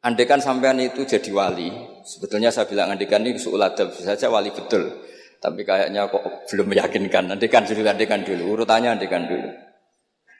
Andekan 0.00 0.40
sampean 0.40 0.80
itu 0.80 1.04
jadi 1.04 1.28
wali, 1.36 1.68
sebetulnya 2.00 2.48
saya 2.48 2.64
bilang 2.64 2.96
andekan 2.96 3.20
ini 3.28 3.36
suuladab 3.36 3.92
saja 3.92 4.32
wali 4.32 4.48
betul. 4.48 4.88
Tapi 5.38 5.62
kayaknya 5.62 6.10
kok 6.10 6.50
belum 6.50 6.66
meyakinkan. 6.66 7.30
Andekan 7.38 7.62
dulu, 7.62 7.86
andekan 7.86 8.22
dulu, 8.26 8.58
urutannya 8.58 8.98
andekan 8.98 9.30
dulu. 9.30 9.48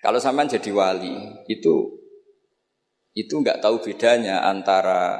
Kalau 0.02 0.18
sampean 0.18 0.50
jadi 0.50 0.70
wali, 0.74 1.14
itu 1.50 1.98
itu 3.18 3.34
nggak 3.34 3.58
tahu 3.58 3.82
bedanya 3.82 4.46
antara 4.46 5.18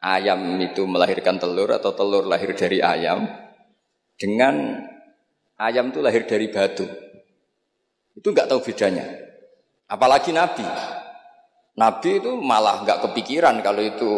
ayam 0.00 0.56
itu 0.64 0.88
melahirkan 0.88 1.36
telur 1.36 1.68
atau 1.76 1.92
telur 1.92 2.24
lahir 2.24 2.56
dari 2.56 2.80
ayam 2.80 3.28
dengan 4.16 4.80
ayam 5.60 5.92
itu 5.92 6.00
lahir 6.00 6.24
dari 6.24 6.48
batu. 6.48 6.88
Itu 8.16 8.32
nggak 8.32 8.48
tahu 8.48 8.60
bedanya. 8.64 9.04
Apalagi 9.88 10.32
Nabi. 10.32 10.64
Nabi 11.76 12.10
itu 12.20 12.32
malah 12.36 12.84
nggak 12.84 13.08
kepikiran 13.08 13.60
kalau 13.64 13.80
itu 13.80 14.10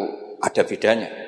ada 0.43 0.63
bedanya. 0.67 1.24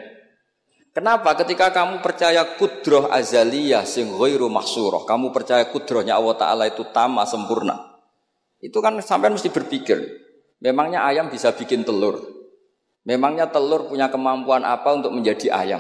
Kenapa? 0.97 1.37
Ketika 1.37 1.77
kamu 1.77 2.01
percaya 2.01 2.57
kudroh 2.57 3.13
azaliyah 3.13 3.85
sing 3.85 4.17
ghairu 4.17 4.49
mahsurah, 4.49 5.05
kamu 5.05 5.29
percaya 5.29 5.69
kudrohnya 5.69 6.17
Allah 6.17 6.41
Ta'ala 6.41 6.65
itu 6.65 6.89
tama 6.89 7.29
sempurna. 7.29 8.01
Itu 8.65 8.81
kan 8.81 8.97
sampai 9.05 9.29
mesti 9.29 9.53
berpikir, 9.53 10.01
memangnya 10.65 11.05
ayam 11.05 11.29
bisa 11.29 11.53
bikin 11.53 11.85
telur, 11.85 12.37
Memangnya 13.07 13.47
telur 13.47 13.87
punya 13.87 14.11
kemampuan 14.11 14.67
apa 14.67 14.91
untuk 14.91 15.15
menjadi 15.15 15.55
ayam? 15.55 15.79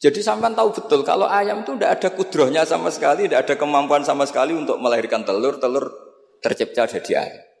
Jadi 0.00 0.24
sampai 0.24 0.56
tahu 0.56 0.72
betul 0.72 1.04
kalau 1.04 1.28
ayam 1.28 1.60
itu 1.60 1.76
tidak 1.76 2.00
ada 2.00 2.08
kudrohnya 2.16 2.64
sama 2.64 2.88
sekali, 2.88 3.28
tidak 3.28 3.44
ada 3.44 3.54
kemampuan 3.60 4.00
sama 4.00 4.24
sekali 4.24 4.56
untuk 4.56 4.80
melahirkan 4.80 5.28
telur, 5.28 5.60
telur 5.60 5.92
tercipta 6.40 6.88
jadi 6.88 7.12
ayam. 7.28 7.53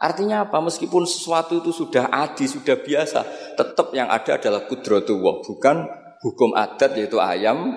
Artinya 0.00 0.48
apa? 0.48 0.64
Meskipun 0.64 1.04
sesuatu 1.04 1.60
itu 1.60 1.76
sudah 1.76 2.08
adi, 2.08 2.48
sudah 2.48 2.80
biasa, 2.80 3.20
tetap 3.52 3.92
yang 3.92 4.08
ada 4.08 4.40
adalah 4.40 4.64
kudrotullah, 4.64 5.44
bukan 5.44 5.76
hukum 6.24 6.56
adat 6.56 6.96
yaitu 6.96 7.20
ayam 7.20 7.76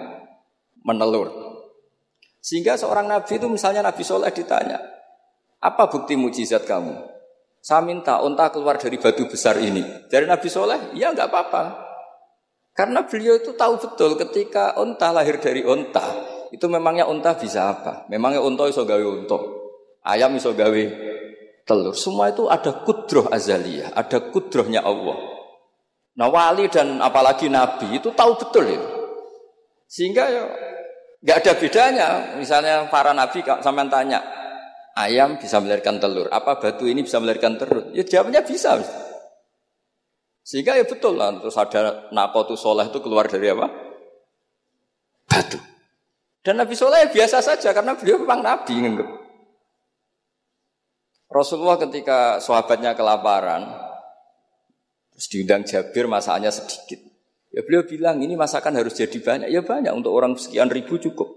menelur. 0.88 1.28
Sehingga 2.40 2.80
seorang 2.80 3.12
nabi 3.12 3.36
itu 3.36 3.48
misalnya 3.52 3.84
Nabi 3.84 4.08
Soleh 4.08 4.32
ditanya, 4.32 4.80
apa 5.60 5.84
bukti 5.92 6.16
mujizat 6.16 6.64
kamu? 6.64 6.96
Saya 7.64 7.84
minta 7.84 8.20
unta 8.24 8.52
keluar 8.52 8.80
dari 8.80 9.00
batu 9.00 9.28
besar 9.28 9.60
ini. 9.60 9.84
Dari 10.08 10.28
Nabi 10.28 10.48
Soleh, 10.48 10.96
ya 10.96 11.12
nggak 11.12 11.28
apa-apa. 11.28 11.64
Karena 12.72 13.04
beliau 13.04 13.36
itu 13.36 13.56
tahu 13.56 13.80
betul 13.80 14.16
ketika 14.16 14.80
unta 14.80 15.12
lahir 15.12 15.40
dari 15.44 15.64
unta, 15.64 16.04
itu 16.56 16.68
memangnya 16.72 17.04
unta 17.04 17.36
bisa 17.36 17.72
apa? 17.72 18.08
Memangnya 18.08 18.40
unta 18.40 18.68
iso 18.68 18.88
gawe 18.88 19.04
unta, 19.04 19.40
ayam 20.04 20.36
iso 20.36 20.52
gawe 20.52 21.13
telur. 21.64 21.96
Semua 21.96 22.32
itu 22.32 22.48
ada 22.48 22.84
kudroh 22.84 23.28
azaliyah, 23.32 23.96
ada 23.96 24.32
kudrohnya 24.32 24.84
Allah. 24.84 25.18
Nah 26.14 26.30
wali 26.30 26.70
dan 26.70 27.02
apalagi 27.02 27.50
nabi 27.50 27.98
itu 27.98 28.14
tahu 28.14 28.38
betul 28.38 28.70
itu. 28.70 28.90
Sehingga 29.90 30.24
ya 30.30 30.44
nggak 31.24 31.38
ada 31.44 31.54
bedanya. 31.58 32.08
Misalnya 32.38 32.88
para 32.88 33.12
nabi 33.12 33.42
sampai 33.42 33.90
tanya, 33.90 34.20
ayam 34.94 35.42
bisa 35.42 35.58
melahirkan 35.58 35.98
telur. 35.98 36.30
Apa 36.30 36.62
batu 36.62 36.86
ini 36.86 37.02
bisa 37.02 37.18
melahirkan 37.18 37.58
telur? 37.58 37.90
Ya 37.98 38.06
jawabnya 38.06 38.46
bisa. 38.46 38.78
Sehingga 40.44 40.76
ya 40.76 40.86
betul 40.86 41.16
lah. 41.18 41.34
Terus 41.40 41.56
ada 41.56 42.12
nakotu 42.12 42.60
soleh 42.60 42.92
itu 42.92 43.00
keluar 43.00 43.26
dari 43.32 43.48
apa? 43.50 43.72
Batu. 45.26 45.58
Dan 46.44 46.60
Nabi 46.60 46.76
Soleh 46.76 47.08
ya 47.08 47.10
biasa 47.10 47.40
saja 47.40 47.72
karena 47.72 47.96
beliau 47.96 48.20
memang 48.20 48.44
Nabi. 48.44 48.76
Rasulullah 51.34 51.82
ketika 51.82 52.38
sahabatnya 52.38 52.94
kelaparan, 52.94 53.66
terus 55.14 55.28
diundang 55.34 55.66
Jabir 55.66 56.06
masakannya 56.06 56.54
sedikit. 56.54 57.02
Ya 57.54 57.66
beliau 57.66 57.86
bilang 57.86 58.22
ini 58.22 58.38
masakan 58.38 58.78
harus 58.78 58.94
jadi 58.94 59.18
banyak. 59.18 59.50
Ya 59.50 59.66
banyak 59.66 59.94
untuk 59.94 60.14
orang 60.14 60.38
sekian 60.38 60.70
ribu 60.70 61.02
cukup. 61.02 61.30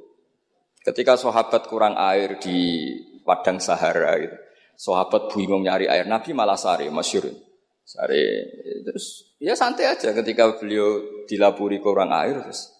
Ketika 0.84 1.16
sahabat 1.16 1.66
kurang 1.66 1.96
air 1.96 2.36
di 2.38 2.92
padang 3.24 3.58
Sahara 3.58 4.16
gitu. 4.20 4.36
Sahabat 4.76 5.32
bingung 5.32 5.64
nyari 5.64 5.88
air, 5.88 6.04
Nabi 6.04 6.36
malah 6.36 6.60
sari, 6.60 6.92
masyur. 6.92 7.32
Sari, 7.80 8.22
terus 8.84 9.32
ya 9.40 9.56
santai 9.56 9.88
aja 9.88 10.12
ketika 10.12 10.60
beliau 10.60 11.24
dilapuri 11.24 11.80
kurang 11.80 12.12
air, 12.12 12.44
terus 12.44 12.76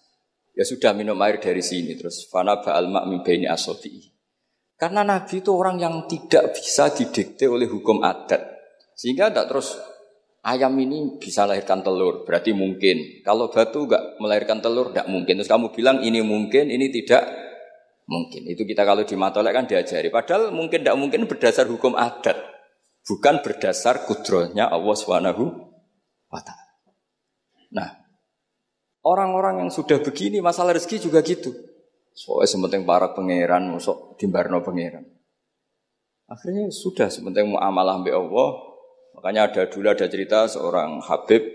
Ya 0.57 0.65
sudah 0.65 0.89
minum 0.97 1.13
air 1.21 1.37
dari 1.37 1.61
sini 1.61 1.93
terus 1.93 2.25
fana 2.33 2.57
ba'al 2.57 2.89
mak 2.89 3.05
baini 3.21 3.45
asobi. 3.45 4.16
Karena 4.77 5.01
Nabi 5.01 5.41
itu 5.41 5.49
orang 5.49 5.81
yang 5.81 6.05
tidak 6.05 6.53
bisa 6.53 6.93
didikte 6.93 7.49
oleh 7.49 7.65
hukum 7.65 8.05
adat. 8.05 8.39
Sehingga 8.93 9.33
tidak 9.33 9.49
terus 9.49 9.73
ayam 10.45 10.73
ini 10.77 11.17
bisa 11.17 11.49
lahirkan 11.49 11.81
telur, 11.81 12.23
berarti 12.23 12.53
mungkin. 12.53 13.25
Kalau 13.25 13.49
batu 13.49 13.89
enggak 13.89 14.21
melahirkan 14.21 14.61
telur, 14.61 14.93
tidak 14.93 15.09
mungkin. 15.09 15.41
Terus 15.41 15.49
kamu 15.49 15.73
bilang 15.73 15.97
ini 16.05 16.21
mungkin, 16.21 16.69
ini 16.69 16.93
tidak 16.93 17.25
mungkin. 18.05 18.45
Itu 18.45 18.69
kita 18.69 18.85
kalau 18.85 19.01
di 19.01 19.17
matolek 19.17 19.53
kan 19.57 19.65
diajari. 19.65 20.13
Padahal 20.13 20.53
mungkin 20.53 20.85
tidak 20.85 20.97
mungkin 20.97 21.25
berdasar 21.25 21.65
hukum 21.65 21.97
adat. 21.97 22.37
Bukan 23.03 23.41
berdasar 23.41 24.05
kudrohnya 24.05 24.69
Allah 24.69 24.95
Subhanahu 24.95 25.43
wa 26.27 26.41
Nah, 27.67 28.07
Orang-orang 29.07 29.63
yang 29.63 29.71
sudah 29.71 30.03
begini 30.03 30.43
masalah 30.43 30.75
rezeki 30.75 31.07
juga 31.07 31.23
gitu. 31.23 31.55
Soalnya 32.17 32.49
sementing 32.49 32.81
para 32.81 33.13
pangeran, 33.13 33.69
masuk 33.69 34.17
timbarno 34.17 34.65
pangeran. 34.65 35.05
Akhirnya 36.25 36.73
sudah 36.73 37.13
sementing 37.13 37.53
mau 37.53 37.61
amalah 37.61 38.01
Allah. 38.01 38.49
Makanya 39.13 39.53
ada 39.53 39.63
dulu 39.69 39.85
ada 39.85 40.09
cerita 40.09 40.49
seorang 40.49 40.97
Habib 41.05 41.45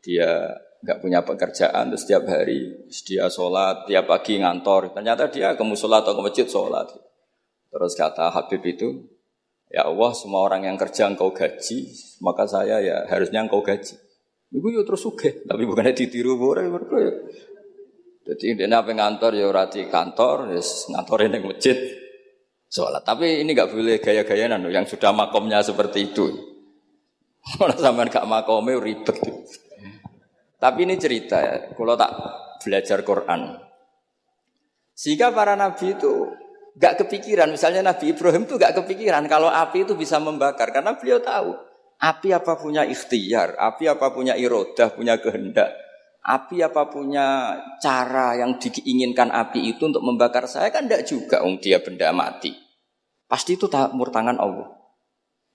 dia 0.00 0.48
nggak 0.78 0.98
punya 1.02 1.20
pekerjaan 1.26 1.90
terus 1.90 2.06
setiap 2.06 2.24
hari 2.30 2.86
dia 3.02 3.26
sholat 3.26 3.90
tiap 3.90 4.06
pagi 4.06 4.38
ngantor 4.38 4.94
ternyata 4.94 5.26
dia 5.26 5.58
ke 5.58 5.64
musola 5.66 6.06
atau 6.06 6.14
ke 6.14 6.22
masjid 6.22 6.46
sholat 6.46 6.86
terus 7.66 7.98
kata 7.98 8.30
Habib 8.30 8.62
itu 8.62 9.10
ya 9.66 9.90
Allah 9.90 10.14
semua 10.14 10.46
orang 10.46 10.70
yang 10.70 10.78
kerja 10.78 11.10
engkau 11.10 11.34
gaji 11.34 11.90
maka 12.22 12.46
saya 12.46 12.78
ya 12.78 13.10
harusnya 13.10 13.42
engkau 13.42 13.58
gaji 13.58 13.98
Iku 14.48 14.72
yo 14.72 14.80
terus 14.80 15.04
suge, 15.04 15.44
tapi 15.44 15.68
bukannya 15.68 15.92
ditiru 15.92 16.40
ya. 16.40 17.12
Jadi 18.28 18.60
ini 18.60 18.68
apa 18.68 18.92
ngantor 18.92 19.32
ya 19.32 19.48
rati 19.48 19.88
kantor, 19.88 20.52
ya 20.52 20.60
ngantor 20.60 21.18
ini 21.24 21.38
masjid 21.40 21.76
sholat. 22.68 23.00
Tapi 23.00 23.40
ini 23.40 23.56
nggak 23.56 23.72
boleh 23.72 23.96
gaya-gayaan 24.04 24.68
yang 24.68 24.84
sudah 24.84 25.16
makomnya 25.16 25.64
seperti 25.64 26.12
itu. 26.12 26.26
Kalau 27.56 27.72
sampean 27.80 28.12
gak 28.12 28.28
makomnya 28.28 28.76
ribet. 28.76 29.16
Tapi 30.58 30.78
ini 30.84 30.98
cerita 30.98 31.38
ya, 31.38 31.70
kalau 31.70 31.94
tak 31.94 32.10
belajar 32.66 33.06
Quran. 33.06 33.62
Sehingga 34.90 35.30
para 35.30 35.54
nabi 35.54 35.94
itu 35.94 36.34
gak 36.74 36.98
kepikiran, 36.98 37.46
misalnya 37.54 37.94
Nabi 37.94 38.10
Ibrahim 38.10 38.42
itu 38.42 38.58
gak 38.58 38.74
kepikiran 38.82 39.22
kalau 39.30 39.46
api 39.46 39.86
itu 39.86 39.94
bisa 39.94 40.18
membakar 40.18 40.74
karena 40.74 40.98
beliau 40.98 41.22
tahu 41.22 41.54
Api 41.98 42.30
apa 42.30 42.54
punya 42.54 42.86
ikhtiar, 42.86 43.58
api 43.58 43.90
apa 43.90 44.14
punya 44.14 44.38
irodah, 44.38 44.94
punya 44.94 45.18
kehendak, 45.18 45.74
api 46.28 46.60
apa 46.60 46.92
punya 46.92 47.56
cara 47.80 48.36
yang 48.36 48.60
diinginkan 48.60 49.32
api 49.32 49.72
itu 49.72 49.88
untuk 49.88 50.04
membakar 50.04 50.44
saya 50.44 50.68
kan 50.68 50.84
tidak 50.84 51.08
juga, 51.08 51.40
um, 51.40 51.56
dia 51.56 51.80
benda 51.80 52.12
mati. 52.12 52.52
Pasti 53.24 53.56
itu 53.56 53.64
mur 53.96 54.12
tangan 54.12 54.36
Allah. 54.36 54.68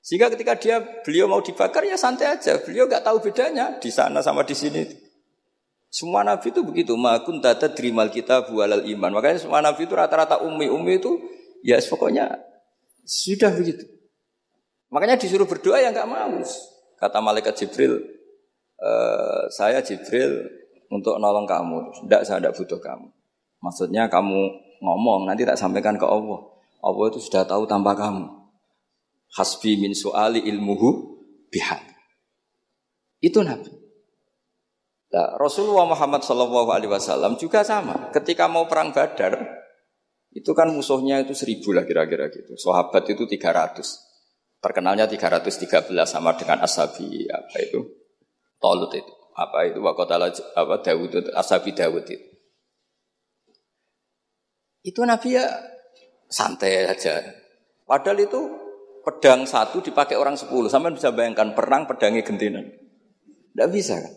Sehingga 0.01 0.33
ketika 0.33 0.57
dia 0.57 0.81
beliau 1.05 1.29
mau 1.29 1.39
dibakar 1.45 1.85
ya 1.85 1.95
santai 1.95 2.33
aja, 2.33 2.57
beliau 2.59 2.89
nggak 2.89 3.05
tahu 3.05 3.21
bedanya 3.21 3.77
di 3.77 3.93
sana 3.93 4.19
sama 4.19 4.41
di 4.43 4.57
sini. 4.57 4.83
Semua 5.93 6.25
nabi 6.25 6.49
itu 6.49 6.65
begitu, 6.65 6.97
makun 6.97 7.37
tata 7.37 7.69
drimal 7.69 8.09
kita 8.09 8.49
bualal 8.49 8.81
iman. 8.81 9.13
Makanya 9.13 9.45
semua 9.45 9.61
nabi 9.61 9.85
itu 9.85 9.93
rata-rata 9.93 10.41
umi 10.41 10.65
umi 10.65 10.97
itu 10.97 11.21
ya 11.61 11.77
pokoknya 11.77 12.33
sudah 13.05 13.53
begitu. 13.53 13.85
Makanya 14.89 15.21
disuruh 15.21 15.45
berdoa 15.45 15.77
ya 15.77 15.93
nggak 15.93 16.09
mau. 16.09 16.41
Kata 16.97 17.17
malaikat 17.21 17.61
Jibril, 17.61 18.01
e, 18.81 18.91
saya 19.53 19.85
Jibril 19.85 20.62
untuk 20.93 21.17
nolong 21.17 21.49
kamu. 21.49 22.05
Tidak, 22.05 22.21
saya 22.21 22.37
tidak 22.37 22.53
butuh 22.53 22.77
kamu. 22.77 23.07
Maksudnya 23.63 24.05
kamu 24.11 24.39
ngomong 24.83 25.25
nanti 25.25 25.47
tak 25.47 25.57
sampaikan 25.57 25.97
ke 25.97 26.05
Allah. 26.05 26.45
Allah 26.83 27.05
itu 27.09 27.19
sudah 27.23 27.47
tahu 27.47 27.65
tanpa 27.65 27.95
kamu. 27.97 28.29
Hasbi 29.33 29.79
min 29.81 29.97
su'ali 29.97 30.45
ilmuhu 30.45 31.17
bihal. 31.49 31.81
Itu 33.23 33.41
Nabi. 33.41 33.71
Nah, 35.13 35.37
Rasulullah 35.39 35.85
Muhammad 35.85 36.25
Wasallam 36.25 37.39
juga 37.39 37.61
sama. 37.63 38.09
Ketika 38.11 38.49
mau 38.49 38.65
perang 38.65 38.91
Badar, 38.91 39.37
itu 40.33 40.51
kan 40.57 40.73
musuhnya 40.73 41.21
itu 41.21 41.37
seribu 41.37 41.71
lah 41.71 41.85
kira-kira 41.85 42.27
gitu. 42.33 42.57
Sahabat 42.57 43.05
itu 43.05 43.29
tiga 43.29 43.53
ratus. 43.53 44.01
Terkenalnya 44.57 45.05
313 45.05 45.93
sama 46.09 46.33
dengan 46.33 46.65
Ashabi 46.65 47.29
apa 47.29 47.57
itu? 47.61 47.85
Tolut 48.57 48.91
itu. 48.97 49.13
Apa 49.33 49.65
itu 49.65 49.81
wakotala 49.81 50.29
apa 50.29 50.75
Dawud 50.85 51.09
itu 51.09 51.31
Ashabi 51.33 51.73
Dawud 51.73 52.05
itu. 52.05 52.27
Itu 54.83 55.01
Nabi 55.07 55.39
ya 55.39 55.47
santai 56.29 56.85
aja. 56.85 57.23
Padahal 57.87 58.19
itu 58.21 58.41
pedang 59.01 59.47
satu 59.49 59.81
dipakai 59.81 60.19
orang 60.19 60.37
sepuluh. 60.37 60.69
Sama 60.69 60.93
bisa 60.93 61.09
bayangkan 61.09 61.57
perang 61.57 61.89
pedangnya 61.89 62.21
gentinan. 62.21 62.67
Tidak 63.53 63.69
bisa 63.71 63.97
kan? 63.97 64.13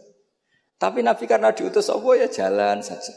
Tapi 0.77 1.01
Nabi 1.01 1.25
karena 1.25 1.57
diutus 1.57 1.89
Allah 1.89 2.27
ya 2.27 2.29
jalan 2.29 2.85
saja. 2.85 3.15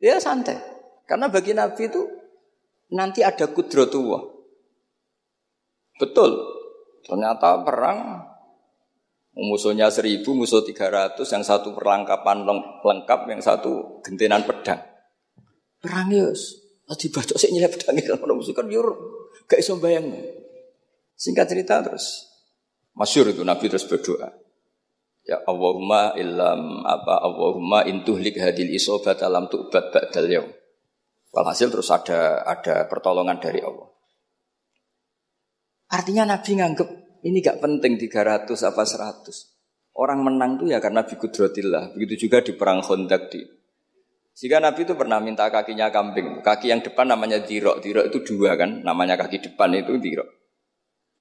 Ya 0.00 0.16
santai. 0.16 0.56
Karena 1.04 1.28
bagi 1.28 1.52
Nabi 1.52 1.88
itu 1.88 2.02
nanti 2.92 3.20
ada 3.20 3.48
kudrotullah. 3.50 4.22
Betul. 5.96 6.30
Ternyata 7.06 7.64
perang 7.64 7.98
musuhnya 9.36 9.92
seribu, 9.92 10.32
musuh 10.32 10.64
tiga 10.64 10.88
ratus, 10.88 11.28
yang 11.28 11.44
satu 11.44 11.76
perlengkapan 11.76 12.48
lengkap, 12.80 13.20
yang 13.28 13.44
satu 13.44 14.00
gentenan 14.00 14.48
pedang. 14.48 14.80
Perang 15.76 16.08
yus. 16.08 16.64
Dibaca 16.86 17.34
sih 17.34 17.50
nyilai 17.50 17.68
pedang 17.68 17.98
kalau 17.98 18.38
musuh 18.38 18.54
kan 18.54 18.70
yur 18.70 18.94
gak 19.50 19.58
iso 19.58 19.76
bayang. 19.76 20.06
Singkat 21.18 21.46
cerita 21.50 21.82
terus 21.82 22.30
masyur 22.94 23.26
itu 23.28 23.42
Nabi 23.42 23.66
terus 23.66 23.84
berdoa. 23.90 24.30
Ya 25.26 25.42
Allahumma 25.42 26.14
illam 26.14 26.86
apa 26.86 27.18
Allahumma 27.26 27.82
intuhlik 27.90 28.38
hadil 28.38 28.70
isobat 28.70 29.18
alam 29.26 29.50
tu'bad 29.50 29.90
ba'dal 29.90 30.30
yaum. 30.30 30.50
Walhasil 31.34 31.74
terus 31.74 31.90
ada 31.90 32.46
ada 32.46 32.86
pertolongan 32.86 33.42
dari 33.42 33.58
Allah. 33.58 33.90
Artinya 35.90 36.38
Nabi 36.38 36.50
nganggep 36.54 36.88
ini 37.24 37.40
gak 37.40 37.62
penting 37.62 37.96
300 37.96 38.48
apa 38.66 38.82
100. 38.82 39.56
Orang 39.96 40.20
menang 40.20 40.60
tuh 40.60 40.68
ya 40.68 40.76
karena 40.76 41.08
bikudrotillah. 41.08 41.96
Begitu 41.96 42.28
juga 42.28 42.44
di 42.44 42.52
perang 42.52 42.84
Khandaq 42.84 43.22
di. 43.32 43.40
Jika 44.36 44.60
Nabi 44.60 44.84
itu 44.84 44.92
pernah 44.92 45.16
minta 45.16 45.48
kakinya 45.48 45.88
kambing. 45.88 46.44
Kaki 46.44 46.68
yang 46.68 46.84
depan 46.84 47.08
namanya 47.08 47.40
dirok. 47.40 47.80
Dirok 47.80 48.12
itu 48.12 48.20
dua 48.20 48.52
kan. 48.60 48.84
Namanya 48.84 49.16
kaki 49.16 49.40
depan 49.40 49.72
itu 49.72 49.96
dirok. 49.96 50.28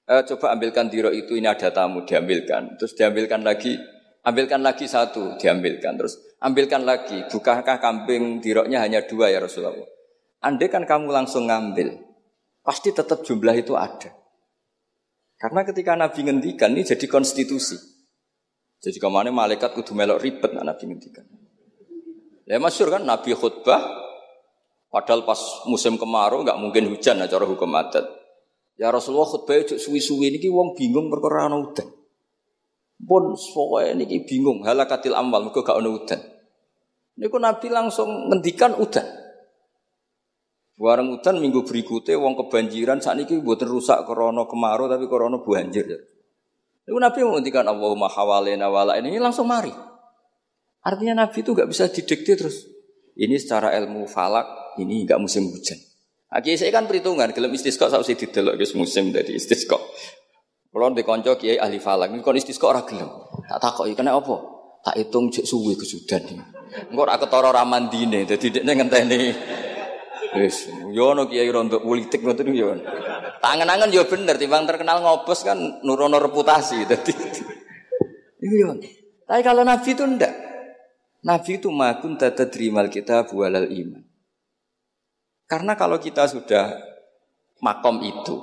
Eh, 0.06 0.22
coba 0.28 0.52
ambilkan 0.52 0.92
dirok 0.92 1.16
itu 1.16 1.40
ini 1.40 1.48
ada 1.48 1.72
tamu 1.72 2.04
diambilkan. 2.04 2.76
Terus 2.76 2.92
diambilkan 3.00 3.48
lagi. 3.48 3.80
Ambilkan 4.28 4.60
lagi 4.60 4.92
satu 4.92 5.40
diambilkan. 5.40 5.96
Terus 5.96 6.20
ambilkan 6.44 6.84
lagi. 6.84 7.24
Bukankah 7.32 7.80
kambing 7.80 8.44
diroknya 8.44 8.84
hanya 8.84 9.08
dua 9.08 9.32
ya 9.32 9.40
Rasulullah? 9.40 9.88
Andai 10.44 10.68
kan 10.68 10.84
kamu 10.84 11.08
langsung 11.08 11.48
ngambil. 11.48 11.96
Pasti 12.68 12.92
tetap 12.92 13.24
jumlah 13.24 13.56
itu 13.56 13.80
ada. 13.80 14.25
Karena 15.46 15.62
ketika 15.62 15.94
Nabi 15.94 16.26
ngendikan 16.26 16.74
ini 16.74 16.82
jadi 16.82 17.06
konstitusi. 17.06 17.78
Jadi 18.82 18.98
ke 18.98 19.06
mana 19.14 19.30
malaikat 19.30 19.78
kudu 19.78 19.94
melok 19.94 20.18
ribet 20.18 20.58
nah 20.58 20.66
Nabi 20.66 20.90
ngendikan. 20.90 21.22
Ya 22.50 22.58
masyur 22.58 22.90
kan 22.90 23.06
Nabi 23.06 23.38
khutbah, 23.38 23.78
padahal 24.90 25.22
pas 25.22 25.38
musim 25.70 26.02
kemarau 26.02 26.42
nggak 26.42 26.58
mungkin 26.58 26.90
hujan 26.90 27.22
nah, 27.22 27.30
cara 27.30 27.46
hukum 27.46 27.78
adat. 27.78 28.10
Ya 28.74 28.90
Rasulullah 28.90 29.30
khutbah 29.30 29.62
itu 29.62 29.78
suwi-suwi 29.78 30.34
ini 30.34 30.50
wong 30.50 30.74
bingung 30.74 31.14
perkara 31.14 31.46
ana 31.46 31.62
udan. 31.62 31.94
Pun 33.06 33.38
ini 33.86 34.02
niki 34.02 34.26
bingung 34.26 34.66
halakatil 34.66 35.14
amal 35.14 35.46
mergo 35.46 35.62
gak 35.62 35.78
ana 35.78 35.94
udan. 35.94 36.26
Niku 37.22 37.38
Nabi 37.38 37.70
langsung 37.70 38.34
ngendikan 38.34 38.74
udan. 38.82 39.06
Warang 40.76 41.08
hutan 41.16 41.40
minggu 41.40 41.64
berikutnya 41.64 42.20
wong 42.20 42.36
kebanjiran 42.36 43.00
saat 43.00 43.16
ini 43.16 43.40
buat 43.40 43.64
rusak 43.64 44.04
korono 44.04 44.44
kemarau 44.44 44.92
tapi 44.92 45.08
korono 45.08 45.40
banjir. 45.40 45.88
Lalu 46.86 46.98
Nabi 47.00 47.20
menghentikan 47.24 47.64
Allahumma 47.64 48.12
hawalena 48.12 48.68
wala 48.68 49.00
ini 49.00 49.16
langsung 49.16 49.48
mari. 49.48 49.72
Artinya 50.84 51.26
Nabi 51.26 51.42
itu 51.42 51.56
gak 51.56 51.72
bisa 51.72 51.88
didikte 51.88 52.36
terus. 52.36 52.68
Ini 53.16 53.40
secara 53.40 53.72
ilmu 53.80 54.04
falak 54.06 54.76
ini 54.78 55.08
gak 55.08 55.18
musim 55.18 55.48
hujan. 55.48 55.80
Aki 56.36 56.60
saya 56.60 56.76
kan 56.76 56.84
perhitungan, 56.84 57.32
gelem 57.32 57.56
istisqa 57.56 57.88
saya 57.88 58.04
usah 58.04 58.12
didelok 58.12 58.60
guys 58.60 58.76
musim 58.76 59.16
dari 59.16 59.40
istisqa. 59.40 59.80
Kalau 60.76 60.92
di 60.92 61.08
konco 61.08 61.40
kiai 61.40 61.56
ahli 61.56 61.80
falak, 61.80 62.12
ini 62.12 62.20
kon 62.20 62.36
istisqa 62.36 62.68
orang 62.68 62.84
gelem. 62.84 63.08
Tak 63.48 63.64
takut, 63.64 63.88
kena 63.96 64.12
apa? 64.12 64.36
Tak 64.84 65.00
hitung 65.00 65.32
cek 65.32 65.48
suwi 65.48 65.80
kesudan. 65.80 66.44
Engkau 66.92 67.08
ora 67.08 67.16
ketara 67.16 67.56
ramandine, 67.56 68.28
jadi 68.28 68.52
dia 68.52 68.68
ngenteni 68.68 69.32
Wis, 70.36 70.68
yo 70.92 71.16
ono 71.16 71.32
kiai 71.32 71.48
rontok 71.48 71.80
politik 71.80 72.20
ngoten 72.20 72.52
yo. 72.52 72.76
Tangan-tangan 73.40 73.88
yo 73.92 74.04
bener 74.04 74.36
timbang 74.36 74.68
terkenal 74.68 75.00
ngobos 75.00 75.48
kan 75.48 75.58
nurono 75.88 76.20
reputasi 76.20 76.84
dadi. 76.84 77.14
Iku. 78.44 78.76
Tapi 79.26 79.42
kalau 79.42 79.64
Nabi 79.64 79.90
itu 79.96 80.04
ndak. 80.04 80.34
Nabi 81.26 81.52
itu 81.58 81.72
makun 81.72 82.20
tata 82.20 82.46
terimal 82.52 82.92
kita 82.92 83.26
bualal 83.26 83.66
iman. 83.66 84.04
Karena 85.50 85.74
kalau 85.74 85.98
kita 85.98 86.30
sudah 86.30 86.74
makom 87.62 88.02
itu, 88.06 88.36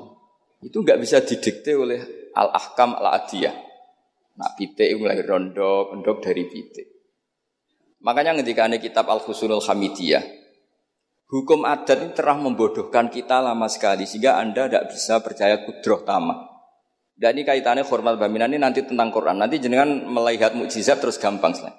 itu 0.62 0.82
nggak 0.82 0.98
bisa 0.98 1.22
didikte 1.22 1.78
oleh 1.78 2.30
al-ahkam 2.34 2.98
al-adiyah. 2.98 3.54
Nah, 4.32 4.50
pitik 4.56 4.96
mulai 4.96 5.20
rondok, 5.22 5.92
rondok 5.92 6.18
dari 6.24 6.48
pitik. 6.48 6.88
Makanya 8.02 8.42
ketika 8.42 8.66
ada 8.66 8.82
kitab 8.82 9.06
Al-Husunul 9.06 9.62
Hamidiyah, 9.62 10.41
hukum 11.32 11.64
adat 11.64 11.98
ini 12.04 12.12
telah 12.12 12.36
membodohkan 12.36 13.08
kita 13.08 13.40
lama 13.40 13.64
sekali, 13.72 14.04
sehingga 14.04 14.36
Anda 14.36 14.68
tidak 14.68 14.92
bisa 14.92 15.24
percaya 15.24 15.64
kudroh 15.64 16.04
tamah. 16.04 16.52
Dan 17.16 17.40
ini 17.40 17.48
kaitannya 17.48 17.88
hormat 17.88 18.20
baminan 18.20 18.52
ini 18.52 18.60
nanti 18.60 18.84
tentang 18.84 19.08
Quran. 19.08 19.40
Nanti 19.40 19.56
jenengan 19.56 19.88
melihat 19.88 20.52
mukjizat 20.52 21.00
terus 21.00 21.16
gampang 21.16 21.56
selain. 21.56 21.72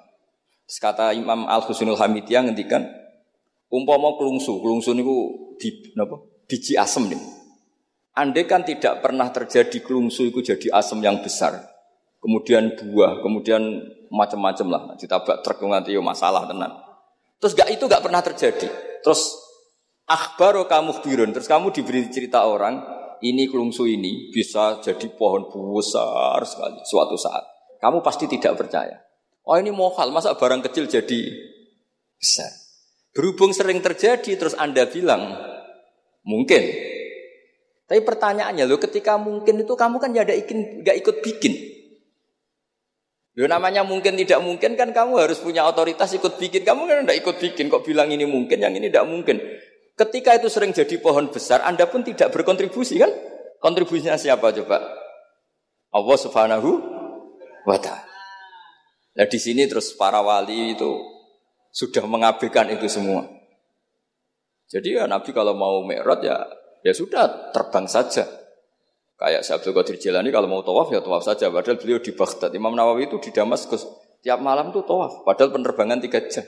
Terus 0.66 0.78
kata 0.80 1.14
Imam 1.14 1.46
Al 1.46 1.62
Husunul 1.62 2.00
Hamidiyah 2.00 2.48
ngendikan 2.50 2.82
umpama 3.70 4.16
kelungsu, 4.18 4.58
kelungsu 4.58 4.96
niku 4.96 5.16
di 5.60 5.94
napa? 5.94 6.18
biji 6.48 6.76
asem 6.76 7.08
nih. 7.08 7.20
Andai 8.14 8.46
kan 8.46 8.62
tidak 8.62 9.02
pernah 9.02 9.26
terjadi 9.34 9.82
kelungsu 9.82 10.30
itu 10.30 10.38
jadi 10.38 10.70
asem 10.70 11.02
yang 11.02 11.18
besar, 11.18 11.66
kemudian 12.22 12.70
buah, 12.78 13.18
kemudian 13.20 13.60
macam-macam 14.06 14.66
lah, 14.70 14.82
ditabak 14.94 15.42
truk 15.42 15.66
nanti 15.66 15.98
yo 15.98 16.00
masalah 16.00 16.46
tenan. 16.46 16.70
Terus 17.42 17.58
gak 17.58 17.68
itu 17.74 17.84
gak 17.90 18.06
pernah 18.06 18.22
terjadi. 18.22 18.70
Terus 19.02 19.43
akhbaro 20.04 20.68
kamu 20.68 21.00
birun, 21.00 21.30
terus 21.32 21.48
kamu 21.48 21.72
diberi 21.72 22.08
cerita 22.12 22.44
orang, 22.44 22.80
ini 23.24 23.48
kelungsu 23.48 23.88
ini 23.88 24.28
bisa 24.28 24.80
jadi 24.84 25.08
pohon 25.16 25.48
besar 25.48 26.44
sekali 26.44 26.80
suatu 26.84 27.16
saat. 27.16 27.44
Kamu 27.80 28.04
pasti 28.04 28.28
tidak 28.28 28.56
percaya. 28.60 29.00
Oh 29.44 29.56
ini 29.60 29.68
mohal, 29.72 30.08
masa 30.08 30.32
barang 30.36 30.64
kecil 30.64 30.88
jadi 30.88 31.20
besar. 32.16 32.48
Berhubung 33.12 33.52
sering 33.52 33.84
terjadi, 33.84 34.40
terus 34.40 34.56
Anda 34.56 34.88
bilang, 34.88 35.36
mungkin. 36.24 36.64
Tapi 37.84 38.00
pertanyaannya 38.00 38.64
lo 38.64 38.80
ketika 38.80 39.20
mungkin 39.20 39.60
itu 39.60 39.76
kamu 39.76 40.00
kan 40.00 40.10
ada 40.16 40.32
ikin 40.32 40.80
gak 40.80 40.96
ikut 41.04 41.20
bikin. 41.20 41.52
Lo 43.36 43.44
namanya 43.44 43.84
mungkin 43.84 44.16
tidak 44.16 44.40
mungkin 44.40 44.78
kan 44.78 44.94
kamu 44.96 45.20
harus 45.20 45.42
punya 45.44 45.68
otoritas 45.68 46.16
ikut 46.16 46.40
bikin. 46.40 46.64
Kamu 46.64 46.88
kan 46.88 47.04
tidak 47.04 47.18
ikut 47.20 47.36
bikin 47.38 47.68
kok 47.68 47.84
bilang 47.84 48.08
ini 48.08 48.24
mungkin, 48.24 48.56
yang 48.64 48.72
ini 48.72 48.88
tidak 48.88 49.04
mungkin. 49.04 49.36
Ketika 49.94 50.34
itu 50.34 50.50
sering 50.50 50.74
jadi 50.74 50.98
pohon 50.98 51.30
besar, 51.30 51.62
Anda 51.62 51.86
pun 51.86 52.02
tidak 52.02 52.34
berkontribusi 52.34 52.98
kan? 52.98 53.10
Kontribusinya 53.62 54.18
siapa 54.18 54.50
coba? 54.50 54.82
Allah 55.94 56.18
Subhanahu 56.18 56.70
wa 57.62 57.78
taala. 57.78 58.10
Nah 59.14 59.26
di 59.30 59.38
sini 59.38 59.70
terus 59.70 59.94
para 59.94 60.18
wali 60.18 60.74
itu 60.74 60.90
sudah 61.70 62.02
mengabaikan 62.10 62.66
itu 62.74 62.90
semua. 62.90 63.22
Jadi 64.66 64.98
ya 64.98 65.06
Nabi 65.06 65.30
kalau 65.30 65.54
mau 65.54 65.86
mi'raj 65.86 66.20
ya 66.26 66.38
Ya 66.84 66.92
sudah, 66.92 67.48
terbang 67.56 67.88
saja. 67.88 68.28
Kayak 69.16 69.48
Syabdul 69.48 69.72
Qadir 69.72 69.96
Jilani 69.96 70.28
kalau 70.28 70.44
mau 70.44 70.60
tawaf 70.60 70.92
ya 70.92 71.00
tawaf 71.00 71.24
saja. 71.24 71.48
Padahal 71.48 71.80
beliau 71.80 71.96
di 71.96 72.12
Baghdad. 72.12 72.52
Imam 72.52 72.76
Nawawi 72.76 73.08
itu 73.08 73.16
di 73.24 73.32
Damaskus. 73.32 73.88
Tiap 74.20 74.44
malam 74.44 74.68
tuh 74.68 74.84
tawaf. 74.84 75.24
Padahal 75.24 75.56
penerbangan 75.56 76.04
tiga 76.04 76.20
jam. 76.28 76.44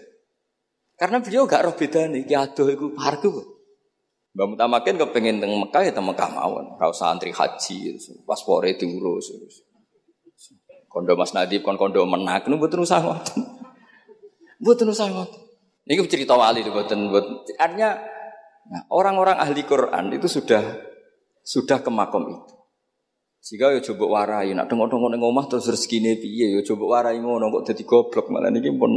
Karena 0.97 1.21
beliau 1.21 1.45
gak 1.45 1.63
roh 1.69 1.75
beda 1.77 2.09
nih. 2.09 2.25
Ya 2.25 2.49
aduh 2.49 2.73
itu 2.73 2.93
parku. 2.97 3.31
Mbak 4.37 4.47
Mutamakin 4.53 4.97
kepengen 5.01 5.41
teng 5.41 5.53
Mekah 5.57 5.83
ya 5.85 5.93
teng 5.93 6.09
Mekah 6.09 6.29
mawon. 6.33 6.77
Kau 6.77 6.93
santri 6.93 7.33
haji, 7.33 7.97
paspore 8.25 8.77
diurus. 8.77 9.33
Kondo 10.89 11.13
Mas 11.17 11.37
Nadib 11.37 11.61
kon 11.61 11.77
kondo 11.77 12.05
menak 12.09 12.49
nu 12.49 12.57
mboten 12.57 12.81
usah 12.81 13.05
ngoten. 13.05 13.45
Mboten 14.65 14.89
usah 14.89 15.13
ngoten. 15.13 15.41
Ini 15.85 16.01
cerita 16.09 16.33
wali 16.33 16.65
mboten 16.65 17.13
mboten. 17.13 17.45
Artinya 17.61 18.01
Nah, 18.67 18.83
orang-orang 18.91 19.39
ahli 19.39 19.63
Quran 19.63 20.11
itu 20.11 20.27
sudah 20.27 20.63
sudah 21.47 21.79
ke 21.79 21.91
makom 21.91 22.27
itu. 22.27 22.55
Jika 23.47 23.71
yo 23.71 23.81
coba 23.95 24.05
warai, 24.11 24.51
nak 24.59 24.67
tengok-tengok 24.67 25.07
neng 25.07 25.23
omah 25.23 25.47
terus 25.47 25.71
rezekine 25.71 26.19
piye, 26.19 26.51
yo 26.51 26.67
coba 26.67 26.99
warai 26.99 27.23
ngono 27.23 27.47
kok 27.55 27.71
jadi 27.71 27.83
goblok 27.87 28.27
malah 28.27 28.51
niki 28.51 28.75
pun 28.75 28.91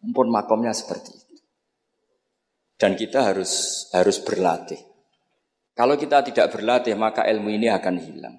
pun 0.00 0.26
makomnya 0.28 0.72
seperti 0.72 1.10
itu. 1.14 1.36
Dan 2.76 2.92
kita 2.96 3.32
harus 3.32 3.86
harus 3.96 4.20
berlatih. 4.20 4.80
Kalau 5.76 5.96
kita 5.96 6.24
tidak 6.24 6.52
berlatih 6.52 6.96
maka 6.96 7.24
ilmu 7.24 7.52
ini 7.52 7.68
akan 7.68 7.94
hilang. 8.00 8.36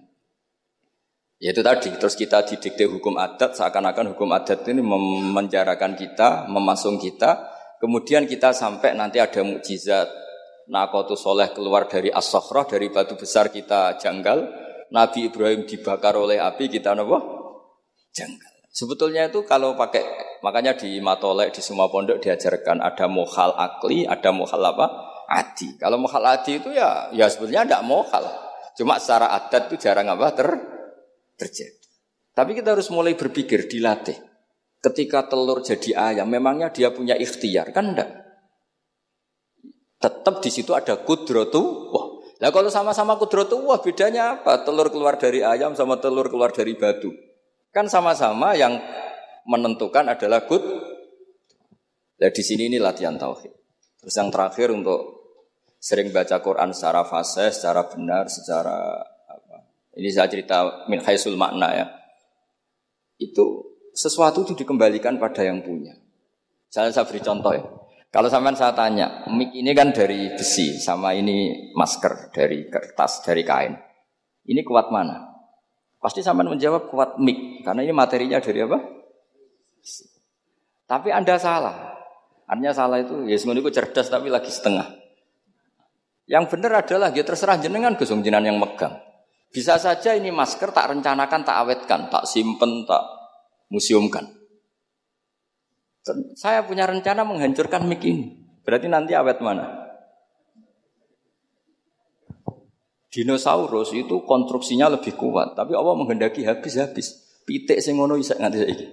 Ya 1.37 1.53
itu 1.53 1.61
tadi, 1.61 1.93
terus 2.01 2.17
kita 2.17 2.41
didikte 2.41 2.89
hukum 2.89 3.13
adat, 3.13 3.53
seakan-akan 3.53 4.17
hukum 4.17 4.33
adat 4.33 4.65
ini 4.73 4.81
memenjarakan 4.81 5.93
kita, 5.93 6.49
memasung 6.49 6.97
kita, 6.97 7.57
Kemudian 7.77 8.25
kita 8.25 8.57
sampai 8.57 8.97
nanti 8.97 9.21
ada 9.21 9.45
mukjizat 9.45 10.09
Nakotu 10.67 11.13
Soleh 11.13 11.53
keluar 11.53 11.85
dari 11.85 12.09
as 12.09 12.33
dari 12.65 12.89
batu 12.89 13.13
besar 13.13 13.53
kita 13.53 14.01
janggal. 14.01 14.65
Nabi 14.89 15.29
Ibrahim 15.29 15.67
dibakar 15.67 16.17
oleh 16.17 16.41
api 16.41 16.71
kita 16.73 16.97
nopo 16.97 17.19
janggal. 18.15 18.56
Sebetulnya 18.77 19.25
itu 19.25 19.41
kalau 19.41 19.73
pakai 19.73 20.05
makanya 20.45 20.77
di 20.77 21.01
matolek 21.01 21.49
di 21.49 21.65
semua 21.65 21.89
pondok 21.89 22.21
diajarkan 22.21 22.77
ada 22.77 23.09
mohal 23.09 23.57
akli, 23.57 24.05
ada 24.05 24.29
mohal 24.29 24.61
apa? 24.61 24.85
Adi. 25.33 25.81
Kalau 25.81 25.97
mohal 25.97 26.21
adi 26.21 26.61
itu 26.61 26.69
ya 26.77 27.09
ya 27.09 27.25
sebetulnya 27.25 27.65
tidak 27.65 27.83
mohal. 27.89 28.21
Cuma 28.77 29.01
secara 29.01 29.33
adat 29.33 29.73
itu 29.73 29.81
jarang 29.81 30.13
apa 30.13 30.29
ter 30.37 30.49
terjadi. 31.41 31.89
Tapi 32.37 32.53
kita 32.53 32.77
harus 32.77 32.93
mulai 32.93 33.17
berpikir, 33.17 33.65
dilatih. 33.65 34.13
Ketika 34.77 35.25
telur 35.25 35.65
jadi 35.65 36.13
ayam, 36.13 36.29
memangnya 36.29 36.69
dia 36.69 36.93
punya 36.93 37.17
ikhtiar 37.17 37.73
kan 37.73 37.97
enggak? 37.97 38.13
Tetap 39.97 40.37
di 40.45 40.53
situ 40.53 40.77
ada 40.77 41.01
kudrotu 41.01 41.89
wah. 41.89 42.07
Nah 42.37 42.53
kalau 42.53 42.69
sama-sama 42.69 43.17
kudrotu 43.17 43.57
wah 43.65 43.81
bedanya 43.81 44.37
apa? 44.37 44.61
Telur 44.61 44.93
keluar 44.93 45.17
dari 45.17 45.41
ayam 45.41 45.73
sama 45.73 45.97
telur 45.97 46.29
keluar 46.29 46.53
dari 46.53 46.77
batu. 46.77 47.09
Kan 47.77 47.85
sama-sama 47.85 48.57
yang 48.57 48.73
menentukan 49.45 50.09
adalah 50.09 50.49
kud. 50.49 50.65
Nah 52.17 52.31
di 52.33 52.41
sini 52.41 52.73
ini 52.73 52.81
latihan 52.81 53.13
tauhid. 53.21 53.53
Terus 54.01 54.17
yang 54.17 54.33
terakhir 54.33 54.73
untuk 54.73 54.97
sering 55.77 56.09
baca 56.09 56.41
Quran 56.41 56.73
secara 56.73 57.05
fase, 57.05 57.53
secara 57.53 57.85
benar, 57.85 58.33
secara 58.33 58.97
apa? 59.29 59.69
Ini 59.93 60.09
saya 60.09 60.25
cerita 60.25 60.89
min 60.89 61.05
haisul 61.05 61.37
makna 61.37 61.69
ya. 61.77 61.85
Itu 63.21 63.77
sesuatu 63.93 64.41
itu 64.41 64.57
dikembalikan 64.57 65.21
pada 65.21 65.45
yang 65.45 65.61
punya. 65.61 65.93
Saya 66.73 66.89
saya 66.89 67.05
beri 67.05 67.21
contoh 67.21 67.53
ya. 67.53 67.61
Kalau 68.09 68.25
sampean 68.25 68.57
saya 68.57 68.73
tanya, 68.73 69.21
mic 69.29 69.53
ini 69.53 69.77
kan 69.77 69.93
dari 69.93 70.33
besi, 70.33 70.81
sama 70.81 71.13
ini 71.13 71.69
masker 71.77 72.33
dari 72.33 72.65
kertas, 72.73 73.21
dari 73.21 73.45
kain. 73.45 73.77
Ini 74.49 74.65
kuat 74.65 74.89
mana? 74.89 75.26
Pasti 76.07 76.23
sampean 76.23 76.47
menjawab 76.47 76.87
kuat 76.87 77.19
mic, 77.19 77.67
karena 77.67 77.83
ini 77.83 77.91
materinya 77.91 78.39
dari 78.39 78.63
apa? 78.63 78.79
Tapi 80.87 81.11
Anda 81.11 81.35
salah. 81.35 81.99
Artinya 82.47 82.71
salah 82.71 83.03
itu, 83.03 83.27
ya 83.27 83.35
semuanya 83.35 83.67
itu 83.67 83.75
cerdas 83.75 84.07
tapi 84.07 84.31
lagi 84.31 84.47
setengah. 84.47 84.87
Yang 86.31 86.55
benar 86.55 86.79
adalah 86.79 87.11
ya 87.11 87.27
terserah 87.27 87.59
jenengan 87.59 87.99
Gus 87.99 88.07
jenengan 88.07 88.47
yang 88.47 88.55
megang. 88.55 88.95
Bisa 89.51 89.75
saja 89.75 90.15
ini 90.15 90.31
masker 90.31 90.71
tak 90.71 90.95
rencanakan, 90.95 91.43
tak 91.43 91.57
awetkan, 91.67 92.07
tak 92.07 92.23
simpen, 92.23 92.87
tak 92.87 93.03
museumkan. 93.67 94.31
Saya 96.39 96.63
punya 96.63 96.87
rencana 96.87 97.27
menghancurkan 97.27 97.83
mik 97.83 97.99
ini. 98.07 98.47
Berarti 98.63 98.87
nanti 98.87 99.11
awet 99.11 99.43
mana? 99.43 99.86
Dinosaurus 103.17 103.97
itu 103.97 104.21
konstruksinya 104.21 104.93
lebih 104.93 105.17
kuat, 105.17 105.57
tapi 105.57 105.73
Allah 105.73 105.97
menghendaki 105.97 106.45
habis-habis. 106.45 107.41
Pitik 107.49 107.81
sing 107.81 107.97
ngono 107.97 108.13
bisa 108.13 108.37
nganti 108.37 108.57
saiki. 108.61 108.87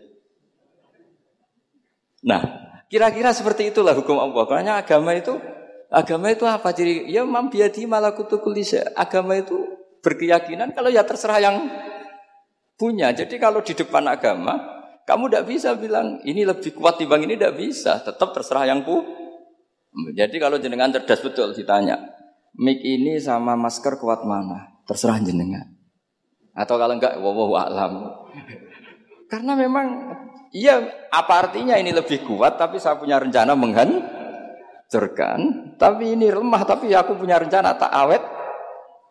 Nah, 2.24 2.40
kira-kira 2.88 3.36
seperti 3.36 3.68
itulah 3.68 3.92
hukum 3.92 4.16
Allah. 4.16 4.48
Karena 4.48 4.72
agama 4.80 5.12
itu 5.12 5.36
agama 5.92 6.32
itu 6.32 6.48
apa 6.48 6.72
jadi 6.72 7.04
ya 7.04 7.28
mambiati 7.28 7.84
malakutu 7.84 8.40
kulisa. 8.40 8.96
Agama 8.96 9.36
itu 9.36 9.60
berkeyakinan 10.00 10.72
kalau 10.72 10.88
ya 10.88 11.04
terserah 11.04 11.44
yang 11.44 11.68
punya. 12.80 13.12
Jadi 13.12 13.36
kalau 13.36 13.60
di 13.60 13.76
depan 13.76 14.08
agama, 14.08 14.56
kamu 15.04 15.28
tidak 15.28 15.44
bisa 15.52 15.76
bilang 15.76 16.24
ini 16.24 16.48
lebih 16.48 16.72
kuat 16.72 16.96
dibanding 16.96 17.28
ini 17.28 17.36
tidak 17.36 17.60
bisa. 17.60 18.00
Tetap 18.00 18.32
terserah 18.32 18.64
yang 18.72 18.88
pu. 18.88 19.04
Jadi 20.16 20.40
kalau 20.40 20.56
jenengan 20.56 20.88
cerdas 20.96 21.20
betul 21.20 21.52
ditanya, 21.52 22.00
mic 22.58 22.78
ini 22.82 23.18
sama 23.20 23.56
masker 23.58 23.98
kuat 23.98 24.24
mana? 24.26 24.82
Terserah 24.86 25.18
jenengan. 25.22 25.74
Atau 26.54 26.78
kalau 26.78 26.94
enggak, 26.94 27.18
wow 27.18 27.58
alam. 27.58 28.14
Karena 29.32 29.58
memang 29.58 30.14
iya 30.54 30.78
apa 31.10 31.48
artinya 31.48 31.74
ini 31.74 31.90
lebih 31.90 32.22
kuat 32.22 32.54
tapi 32.54 32.78
saya 32.78 32.94
punya 32.94 33.18
rencana 33.18 33.58
menghancurkan. 33.58 35.38
Tapi 35.74 36.14
ini 36.14 36.30
lemah 36.30 36.62
tapi 36.62 36.94
aku 36.94 37.18
punya 37.18 37.42
rencana 37.42 37.74
tak 37.74 37.90
awet 37.90 38.22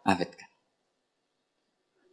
awetkan. 0.08 0.48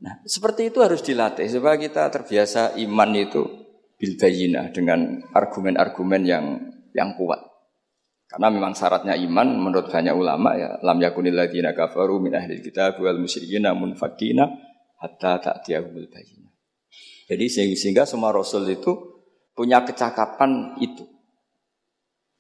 Nah, 0.01 0.17
seperti 0.25 0.73
itu 0.73 0.81
harus 0.81 1.05
dilatih 1.05 1.45
supaya 1.45 1.77
kita 1.77 2.09
terbiasa 2.09 2.73
iman 2.89 3.11
itu 3.13 3.45
bil 4.01 4.17
dengan 4.73 5.21
argumen-argumen 5.37 6.23
yang 6.25 6.57
yang 6.97 7.13
kuat. 7.21 7.50
Karena 8.31 8.47
memang 8.47 8.79
syaratnya 8.79 9.19
iman 9.27 9.59
menurut 9.59 9.91
banyak 9.91 10.15
ulama 10.15 10.55
ya 10.55 10.79
lam 10.87 11.03
yakunil 11.03 11.35
ladzina 11.35 11.75
kafaru 11.75 12.23
min 12.23 12.31
ahli 12.39 12.63
kitab 12.63 13.03
wal 13.03 13.19
musyrikin 13.19 13.67
munfakina 13.75 14.47
hatta 15.03 15.43
ta'tiyahumul 15.43 16.07
bayyinah. 16.07 16.55
Jadi 17.27 17.45
sehingga 17.75 18.07
semua 18.07 18.31
rasul 18.31 18.71
itu 18.71 18.95
punya 19.51 19.83
kecakapan 19.83 20.79
itu. 20.79 21.07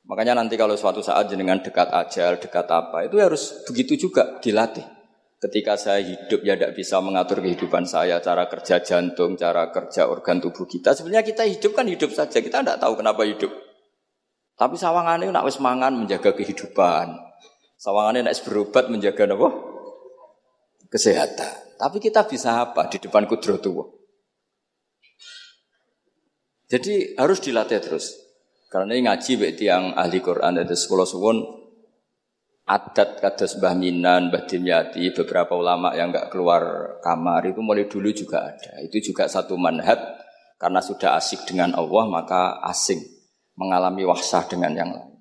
Makanya 0.06 0.38
nanti 0.38 0.58
kalau 0.58 0.74
suatu 0.74 1.02
saat 1.02 1.30
jenengan 1.30 1.62
dekat 1.62 1.86
ajal, 1.90 2.42
dekat 2.42 2.66
apa, 2.66 3.06
itu 3.06 3.22
harus 3.22 3.62
begitu 3.66 3.94
juga 4.10 4.42
dilatih. 4.42 4.82
Ketika 5.40 5.78
saya 5.78 6.02
hidup 6.02 6.42
ya 6.42 6.58
tidak 6.58 6.74
bisa 6.74 6.98
mengatur 6.98 7.38
kehidupan 7.38 7.86
saya, 7.86 8.18
cara 8.18 8.50
kerja 8.50 8.82
jantung, 8.82 9.38
cara 9.38 9.70
kerja 9.70 10.10
organ 10.10 10.42
tubuh 10.42 10.66
kita. 10.66 10.92
Sebenarnya 10.92 11.22
kita 11.22 11.46
hidup 11.46 11.72
kan 11.72 11.86
hidup 11.86 12.10
saja, 12.10 12.42
kita 12.42 12.60
tidak 12.60 12.82
tahu 12.82 12.98
kenapa 12.98 13.22
hidup. 13.22 13.69
Tapi 14.60 14.76
sawangannya 14.76 15.32
nak 15.32 15.48
wis 15.48 15.56
mangan 15.56 15.96
menjaga 15.96 16.36
kehidupan. 16.36 17.16
Sawangannya 17.80 18.28
nak 18.28 18.36
berobat 18.44 18.92
menjaga 18.92 19.24
apa? 19.24 19.48
Kesehatan. 20.92 21.80
Tapi 21.80 21.96
kita 21.96 22.28
bisa 22.28 22.60
apa 22.60 22.92
di 22.92 23.00
depan 23.00 23.24
kudrat 23.24 23.64
tua? 23.64 23.88
Jadi 26.68 27.16
harus 27.16 27.40
dilatih 27.40 27.80
terus. 27.80 28.20
Karena 28.68 28.92
ini 28.92 29.08
ngaji 29.08 29.32
berarti 29.40 29.64
yang 29.64 29.96
ahli 29.96 30.20
Quran 30.20 30.60
ada 30.60 30.76
sekolah 30.76 31.08
suwon 31.08 31.40
adat 32.68 33.18
kados 33.18 33.56
Mbah 33.58 33.74
Minan, 33.74 34.28
Mbah 34.28 34.44
Dimyati, 34.44 35.08
beberapa 35.16 35.56
ulama 35.56 35.96
yang 35.96 36.12
nggak 36.12 36.28
keluar 36.28 36.62
kamar 37.00 37.48
itu 37.48 37.64
mulai 37.64 37.88
dulu 37.88 38.12
juga 38.12 38.44
ada. 38.44 38.76
Itu 38.84 39.00
juga 39.00 39.24
satu 39.24 39.56
manhat 39.56 40.04
karena 40.60 40.84
sudah 40.84 41.16
asik 41.16 41.48
dengan 41.48 41.72
Allah 41.72 42.04
maka 42.12 42.60
asing 42.68 43.19
mengalami 43.58 44.06
wahsah 44.06 44.46
dengan 44.46 44.72
yang 44.74 44.90
lain. 44.92 45.14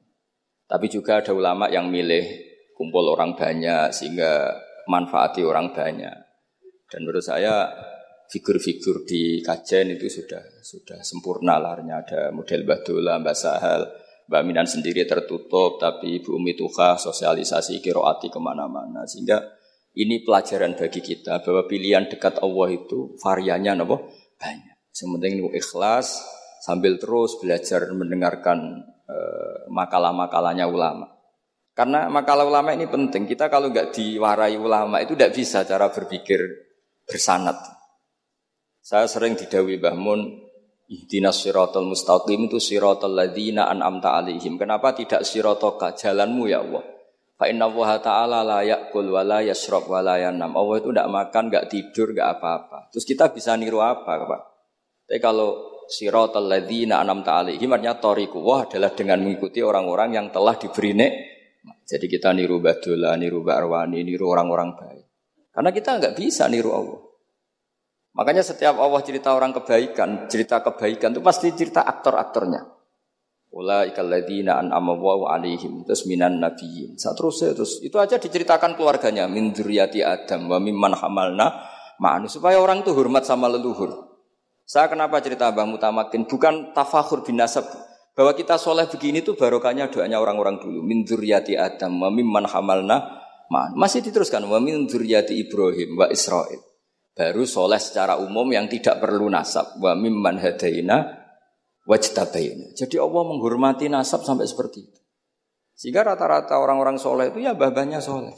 Tapi 0.69 0.85
juga 0.85 1.17
ada 1.21 1.33
ulama 1.33 1.65
yang 1.69 1.89
milih 1.89 2.25
kumpul 2.77 3.09
orang 3.09 3.33
banyak 3.33 3.89
sehingga 3.89 4.53
manfaati 4.85 5.41
orang 5.41 5.73
banyak. 5.73 6.15
Dan 6.89 7.05
menurut 7.05 7.25
saya 7.25 7.69
figur-figur 8.29 9.03
di 9.09 9.41
kajian 9.41 9.97
itu 9.97 10.05
sudah 10.05 10.61
sudah 10.61 11.01
sempurna 11.01 11.57
larnya 11.57 12.05
ada 12.05 12.21
model 12.29 12.61
Badula, 12.65 13.17
Mbak 13.17 13.35
Sahal, 13.37 13.81
Mbak 14.29 14.43
Minan 14.45 14.69
sendiri 14.69 15.09
tertutup 15.09 15.81
tapi 15.81 16.21
Ibu 16.21 16.37
Umi 16.37 16.53
Tuha 16.53 17.01
sosialisasi 17.01 17.81
kiroati 17.81 18.29
ke 18.29 18.37
mana-mana 18.37 19.01
sehingga 19.09 19.41
ini 19.97 20.21
pelajaran 20.21 20.77
bagi 20.77 21.01
kita 21.01 21.41
bahwa 21.41 21.65
pilihan 21.65 22.05
dekat 22.05 22.37
Allah 22.45 22.69
itu 22.69 23.17
variannya 23.17 23.81
nopo 23.81 24.13
banyak. 24.37 24.77
Sementing 24.93 25.49
ikhlas, 25.57 26.21
sambil 26.59 26.99
terus 26.99 27.39
belajar 27.39 27.87
mendengarkan 27.95 28.83
uh, 29.07 29.67
makalah-makalahnya 29.71 30.67
ulama. 30.67 31.19
Karena 31.73 32.11
makalah 32.11 32.43
ulama 32.43 32.75
ini 32.75 32.91
penting. 32.91 33.23
Kita 33.23 33.47
kalau 33.47 33.71
nggak 33.71 33.95
diwarai 33.95 34.59
ulama 34.59 34.99
itu 34.99 35.15
tidak 35.15 35.31
bisa 35.31 35.63
cara 35.63 35.87
berpikir 35.87 36.43
bersanat. 37.07 37.55
Saya 38.83 39.07
sering 39.07 39.39
didawi 39.39 39.79
Bahmun, 39.79 40.49
Ihdinas 40.89 41.45
siratal 41.45 41.85
mustaqim 41.85 42.49
itu 42.49 42.57
ladina 43.07 43.69
an'amta 43.69 44.17
alaihim. 44.17 44.57
Kenapa 44.57 44.91
tidak 44.97 45.21
siratoka 45.21 45.93
jalanmu 45.93 46.49
ya 46.49 46.65
Allah? 46.65 46.81
Fa 47.39 47.47
inna 47.47 47.71
Allah 47.71 47.89
ta'ala 48.03 48.39
la 48.43 48.59
yakul 48.67 49.15
wa 49.15 49.23
la 49.23 49.39
yashrab 49.39 49.87
wa 49.87 50.03
la 50.03 50.19
yanam. 50.19 50.51
Allah 50.59 50.75
itu 50.83 50.91
tidak 50.91 51.07
makan, 51.07 51.43
nggak 51.47 51.65
tidur, 51.71 52.11
nggak 52.11 52.29
apa-apa. 52.35 52.91
Terus 52.91 53.05
kita 53.07 53.31
bisa 53.31 53.55
niru 53.55 53.79
apa, 53.79 54.27
Pak? 54.27 54.41
Tapi 55.07 55.19
kalau 55.23 55.78
siratal 55.89 56.45
ladzina 56.45 57.01
an'amta 57.01 57.41
alaihim 57.41 57.73
artinya 57.73 57.97
toriku 57.97 58.37
wah 58.45 58.69
adalah 58.69 58.93
dengan 58.93 59.25
mengikuti 59.25 59.65
orang-orang 59.65 60.13
yang 60.13 60.27
telah 60.29 60.55
diberi 60.55 60.93
nek. 60.93 61.11
Jadi 61.83 62.05
kita 62.05 62.31
niru 62.37 62.61
Badola, 62.61 63.17
niru 63.17 63.41
Mbak 63.41 63.57
Arwani, 63.57 64.05
niru 64.05 64.29
orang-orang 64.29 64.77
baik. 64.77 65.05
Karena 65.49 65.69
kita 65.73 65.89
nggak 65.97 66.13
bisa 66.15 66.45
niru 66.45 66.71
Allah. 66.71 67.01
Makanya 68.13 68.45
setiap 68.45 68.77
Allah 68.77 69.01
cerita 69.01 69.33
orang 69.33 69.53
kebaikan, 69.53 70.29
cerita 70.29 70.61
kebaikan 70.61 71.17
itu 71.17 71.21
pasti 71.25 71.49
cerita 71.57 71.83
aktor-aktornya. 71.83 72.61
Ulaikal 73.49 74.05
ladzina 74.05 74.61
an'ama 74.61 74.93
alaihim 75.33 75.81
terus 75.85 76.05
minan 76.05 76.37
nabiyyin. 76.37 77.01
Seterusnya 77.01 77.57
terus 77.57 77.81
itu 77.81 77.97
aja 77.97 78.21
diceritakan 78.21 78.77
keluarganya 78.77 79.25
min 79.25 79.49
Adam 80.05 80.41
wa 80.45 80.57
mimman 80.61 80.93
hamalna 80.93 81.65
ma'anu 81.97 82.29
supaya 82.29 82.61
orang 82.61 82.85
itu 82.85 82.93
hormat 82.93 83.25
sama 83.25 83.49
leluhur. 83.49 84.08
Saya 84.69 84.85
kenapa 84.85 85.17
cerita 85.17 85.49
Mbah 85.49 85.65
Mutamakin? 85.65 86.29
Bukan 86.29 86.77
tafakhur 86.77 87.25
bin 87.25 87.41
nasab. 87.41 87.65
Bahwa 88.13 88.37
kita 88.37 88.61
soleh 88.61 88.85
begini 88.85 89.25
tuh 89.25 89.33
barokahnya 89.33 89.89
doanya 89.89 90.21
orang-orang 90.21 90.61
dulu. 90.61 90.85
Min 90.85 91.01
dzurriyyati 91.01 91.57
Adam 91.57 91.97
wa 91.97 92.13
mimman 92.13 92.45
hamalna 92.45 93.17
ma. 93.49 93.73
Masih 93.73 94.05
diteruskan 94.05 94.45
wa 94.45 94.61
min 94.61 94.85
Ibrahim 94.85 95.89
wa 95.97 96.05
Israel. 96.13 96.61
Baru 97.17 97.49
soleh 97.49 97.81
secara 97.81 98.21
umum 98.21 98.45
yang 98.53 98.69
tidak 98.69 99.01
perlu 99.01 99.25
nasab. 99.25 99.81
Wa 99.81 99.97
mimman 99.97 100.37
hadaina 100.37 101.17
wajtabaina. 101.89 102.77
Jadi 102.77 103.01
Allah 103.01 103.23
menghormati 103.25 103.89
nasab 103.89 104.21
sampai 104.21 104.45
seperti 104.45 104.85
itu. 104.85 105.01
Sehingga 105.73 106.05
rata-rata 106.13 106.61
orang-orang 106.61 107.01
soleh 107.01 107.33
itu 107.33 107.41
ya 107.41 107.57
babanya 107.57 108.05
soleh. 108.05 108.37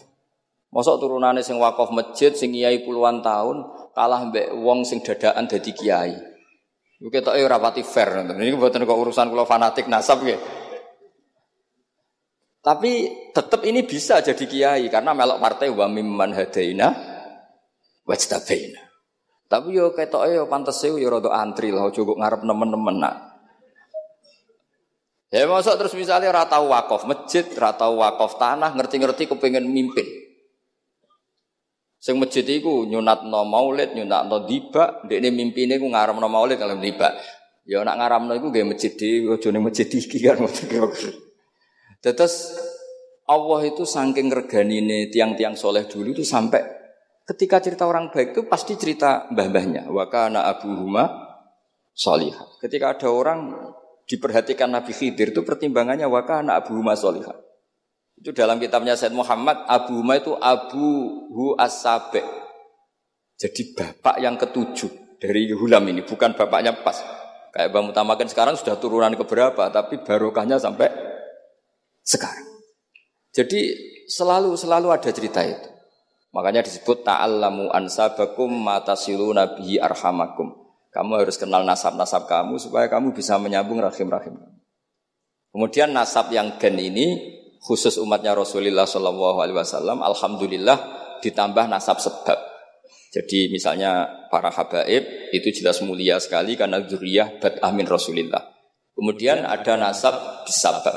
Mosok 0.72 0.96
turunannya 1.04 1.44
sing 1.44 1.60
wakaf 1.60 1.92
masjid, 1.92 2.32
sing 2.32 2.56
kiai 2.56 2.88
puluhan 2.88 3.20
tahun, 3.20 3.68
kalah 3.92 4.28
mbek 4.28 4.56
wong 4.56 4.84
sing 4.88 5.00
dadaan 5.04 5.48
dadi 5.48 5.72
kiai. 5.76 6.16
Iku 7.02 7.10
ketoke 7.10 7.42
ora 7.42 7.58
pati 7.58 7.82
fair 7.82 8.14
ngoten. 8.14 8.38
Ini 8.38 8.54
mboten 8.54 8.86
kok 8.86 9.00
urusan 9.00 9.34
kula 9.34 9.50
fanatik 9.50 9.90
nasab 9.90 10.22
nggih. 10.22 10.40
Tapi 12.62 12.92
tetap 13.34 13.66
ini 13.66 13.82
bisa 13.82 14.22
jadi 14.22 14.46
kiai 14.46 14.86
karena 14.94 15.18
melok 15.18 15.42
partai 15.42 15.74
wa 15.74 15.90
mimman 15.90 16.38
hadaina 16.38 16.94
wajtabaina. 18.06 18.82
Tapi 19.50 19.68
yo 19.74 19.92
ketoke 19.98 20.30
yo 20.30 20.46
pantese 20.46 20.94
yo 20.94 21.10
rada 21.10 21.34
antri 21.34 21.74
lah 21.74 21.90
kok 21.90 22.06
ngarep 22.06 22.46
nemen-nemen 22.46 22.98
nak. 23.02 23.16
Ya 25.32 25.48
masuk 25.48 25.80
terus 25.80 25.96
misalnya 25.96 26.44
ratau 26.44 26.68
wakaf 26.68 27.08
masjid, 27.08 27.48
ratau 27.56 28.04
wakaf 28.04 28.36
tanah, 28.36 28.76
ngerti-ngerti 28.76 29.32
kepengen 29.32 29.64
mimpin. 29.64 30.04
Sing 32.02 32.18
masjid 32.18 32.42
iku 32.42 32.90
nyunatno 32.90 33.46
maulid, 33.46 33.94
nyunatno 33.94 34.50
diba, 34.50 35.06
ndekne 35.06 35.30
mimpine 35.30 35.78
iku 35.78 35.86
ngaramno 35.86 36.26
maulid 36.26 36.58
kalau 36.58 36.82
diba. 36.82 37.14
Ya 37.70 37.86
nak 37.86 38.02
ngaramno 38.02 38.34
iku 38.34 38.50
nggih 38.50 38.66
masjid 38.66 38.90
dhewe, 38.98 39.38
aja 39.38 39.54
ning 39.54 39.62
masjid 39.62 39.86
iki 39.86 40.18
kan 40.18 40.42
Terus 42.02 42.34
Allah 43.30 43.60
itu 43.70 43.86
saking 43.86 44.34
reganine 44.34 45.14
tiang-tiang 45.14 45.54
soleh 45.54 45.86
dulu 45.86 46.18
itu 46.18 46.26
sampai 46.26 46.66
ketika 47.30 47.62
cerita 47.62 47.86
orang 47.86 48.10
baik 48.10 48.34
itu 48.34 48.50
pasti 48.50 48.74
cerita 48.82 49.30
mbah-mbahnya. 49.30 49.86
Wa 49.94 50.10
kana 50.10 50.50
abuhuma 50.50 51.06
solihah. 51.94 52.58
Ketika 52.58 52.98
ada 52.98 53.14
orang 53.14 53.54
diperhatikan 54.10 54.74
Nabi 54.74 54.90
Khidir 54.90 55.38
itu 55.38 55.46
pertimbangannya 55.46 56.10
wa 56.10 56.26
kana 56.26 56.58
abuhuma 56.58 56.98
solihah. 56.98 57.51
Itu 58.22 58.38
dalam 58.38 58.62
kitabnya 58.62 58.94
Said 58.94 59.18
Muhammad, 59.18 59.66
Abu 59.66 59.98
Huma 59.98 60.22
itu 60.22 60.38
Abu 60.38 60.86
Hu 61.34 61.58
as 61.58 61.82
Jadi 63.42 63.74
bapak 63.74 64.22
yang 64.22 64.38
ketujuh 64.38 65.18
dari 65.18 65.50
Hulam 65.50 65.90
ini, 65.90 66.06
bukan 66.06 66.38
bapaknya 66.38 66.78
pas. 66.86 67.02
Kayak 67.50 67.74
Bang 67.74 67.90
Mutamakan 67.90 68.30
sekarang 68.30 68.54
sudah 68.54 68.78
turunan 68.78 69.10
ke 69.18 69.26
berapa, 69.26 69.74
tapi 69.74 70.06
barokahnya 70.06 70.62
sampai 70.62 70.94
sekarang. 72.06 72.46
Jadi 73.34 73.74
selalu 74.06 74.54
selalu 74.54 74.94
ada 74.94 75.10
cerita 75.10 75.42
itu. 75.42 75.68
Makanya 76.30 76.62
disebut 76.62 77.02
ta'allamu 77.02 77.74
ansabakum 77.74 78.54
matasilu 78.54 79.34
nabihi 79.34 79.82
arhamakum. 79.82 80.62
Kamu 80.94 81.26
harus 81.26 81.42
kenal 81.42 81.66
nasab-nasab 81.66 82.30
kamu 82.30 82.62
supaya 82.62 82.86
kamu 82.86 83.18
bisa 83.18 83.40
menyambung 83.40 83.80
rahim-rahim 83.80 84.36
Kemudian 85.52 85.96
nasab 85.96 86.32
yang 86.32 86.60
gen 86.60 86.76
ini 86.80 87.40
khusus 87.62 88.02
umatnya 88.02 88.34
Rasulullah 88.34 88.90
Shallallahu 88.90 89.38
Alaihi 89.38 89.58
Wasallam, 89.62 90.02
alhamdulillah 90.02 90.78
ditambah 91.22 91.70
nasab 91.70 92.02
sebab. 92.02 92.52
Jadi 93.12 93.52
misalnya 93.52 94.08
para 94.32 94.50
habaib 94.50 95.32
itu 95.36 95.52
jelas 95.52 95.84
mulia 95.84 96.18
sekali 96.18 96.58
karena 96.58 96.82
zuriyah 96.82 97.38
bat 97.38 97.62
amin 97.62 97.86
Rasulillah. 97.86 98.40
Kemudian 98.96 99.44
ada 99.44 99.76
nasab 99.76 100.48
bisabab, 100.48 100.96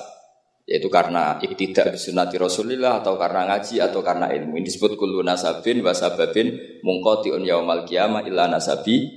yaitu 0.64 0.86
karena 0.88 1.42
iktidak 1.42 1.98
sunati 1.98 2.38
Rasulillah 2.38 3.02
atau 3.02 3.18
karena 3.18 3.50
ngaji 3.50 3.82
atau 3.82 4.00
karena 4.00 4.30
ilmu. 4.30 4.56
Ini 4.56 4.66
disebut 4.66 4.94
kullu 4.94 5.26
nasabin 5.26 5.82
wasababin 5.82 6.80
mungkotiun 6.86 7.42
yaumal 7.42 7.82
qiyamah 7.82 8.24
illa 8.24 8.46
nasabi 8.46 9.10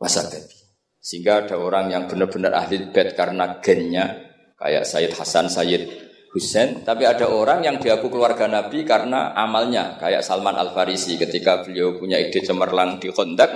wasababi. 0.00 0.56
Sehingga 1.00 1.44
ada 1.44 1.56
orang 1.60 1.92
yang 1.92 2.04
benar-benar 2.08 2.56
ahli 2.56 2.92
bed 2.92 3.16
karena 3.16 3.60
gennya 3.60 4.16
kayak 4.56 4.84
Sayyid 4.84 5.12
Hasan, 5.16 5.48
Sayyid 5.48 6.09
Husain, 6.30 6.86
tapi 6.86 7.02
ada 7.02 7.26
orang 7.26 7.66
yang 7.66 7.82
diaku 7.82 8.06
keluarga 8.06 8.46
Nabi 8.46 8.86
karena 8.86 9.34
amalnya, 9.34 9.98
kayak 9.98 10.22
Salman 10.22 10.54
Al 10.54 10.70
Farisi 10.70 11.18
ketika 11.18 11.66
beliau 11.66 11.98
punya 11.98 12.22
ide 12.22 12.38
cemerlang 12.38 13.02
di 13.02 13.10
kondak, 13.10 13.50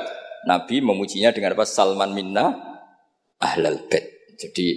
Nabi 0.51 0.83
memujinya 0.83 1.31
dengan 1.31 1.55
apa? 1.55 1.63
Salman 1.63 2.11
minna 2.11 2.51
ahlal 3.39 3.87
bait. 3.87 4.35
Jadi 4.35 4.75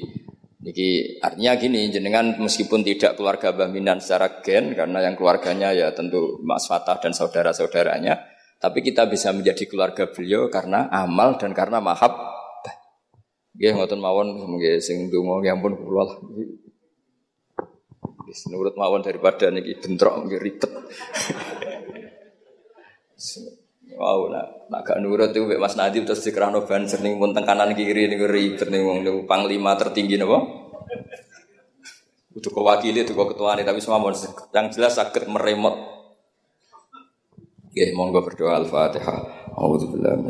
Niki 0.57 1.21
artinya 1.23 1.55
gini, 1.55 1.87
jenengan 1.87 2.35
meskipun 2.43 2.83
tidak 2.83 3.15
keluarga 3.15 3.55
Mbah 3.55 3.71
Minan 3.71 4.03
secara 4.03 4.43
gen, 4.43 4.75
karena 4.75 4.99
yang 4.99 5.15
keluarganya 5.15 5.71
ya 5.71 5.95
tentu 5.95 6.43
Mas 6.43 6.67
Fatah 6.67 6.99
dan 6.99 7.15
saudara-saudaranya, 7.15 8.19
tapi 8.59 8.83
kita 8.83 9.07
bisa 9.07 9.31
menjadi 9.31 9.63
keluarga 9.63 10.11
beliau 10.11 10.51
karena 10.51 10.91
amal 10.91 11.39
dan 11.39 11.55
karena 11.55 11.79
mahab. 11.79 12.09
Nggih 13.55 13.79
ngoten 13.79 14.01
mawon 14.01 14.27
sing 14.83 15.07
donga 15.07 15.39
nggih 15.39 15.55
ampun 15.55 15.73
kula. 15.79 16.05
Wis 18.27 18.43
nurut 18.51 18.75
mawon 18.75 18.99
daripada 18.99 19.47
niki 19.47 19.79
bentrok 19.79 20.27
nggih 20.27 20.39
ribet. 20.43 20.71
Wow, 23.97 24.29
nak 24.29 24.67
nak 24.67 24.81
gak 24.83 24.99
nurut 24.99 25.31
itu 25.31 25.47
Mas 25.57 25.79
Nadib 25.79 26.03
terus 26.05 26.21
dikerano 26.21 26.67
banser 26.67 26.99
ning 26.99 27.17
pun 27.17 27.31
kanan 27.31 27.71
kiri 27.71 28.11
niku 28.11 28.27
ribet 28.27 28.67
ning 28.67 28.83
wong 28.83 28.99
panglima 29.23 29.79
tertinggi 29.79 30.19
napa? 30.19 30.43
Untuk 32.35 32.51
kewakili 32.53 33.01
itu 33.01 33.17
ketua 33.17 33.57
nih 33.57 33.65
tapi 33.65 33.81
semua 33.81 34.03
yang 34.53 34.69
jelas 34.69 34.99
sakit 34.99 35.25
meremot. 35.25 35.73
Oke, 37.65 37.93
monggo 37.97 38.21
berdoa 38.21 38.61
Al-Fatihah. 38.61 39.49
Alhamdulillah, 39.57 40.21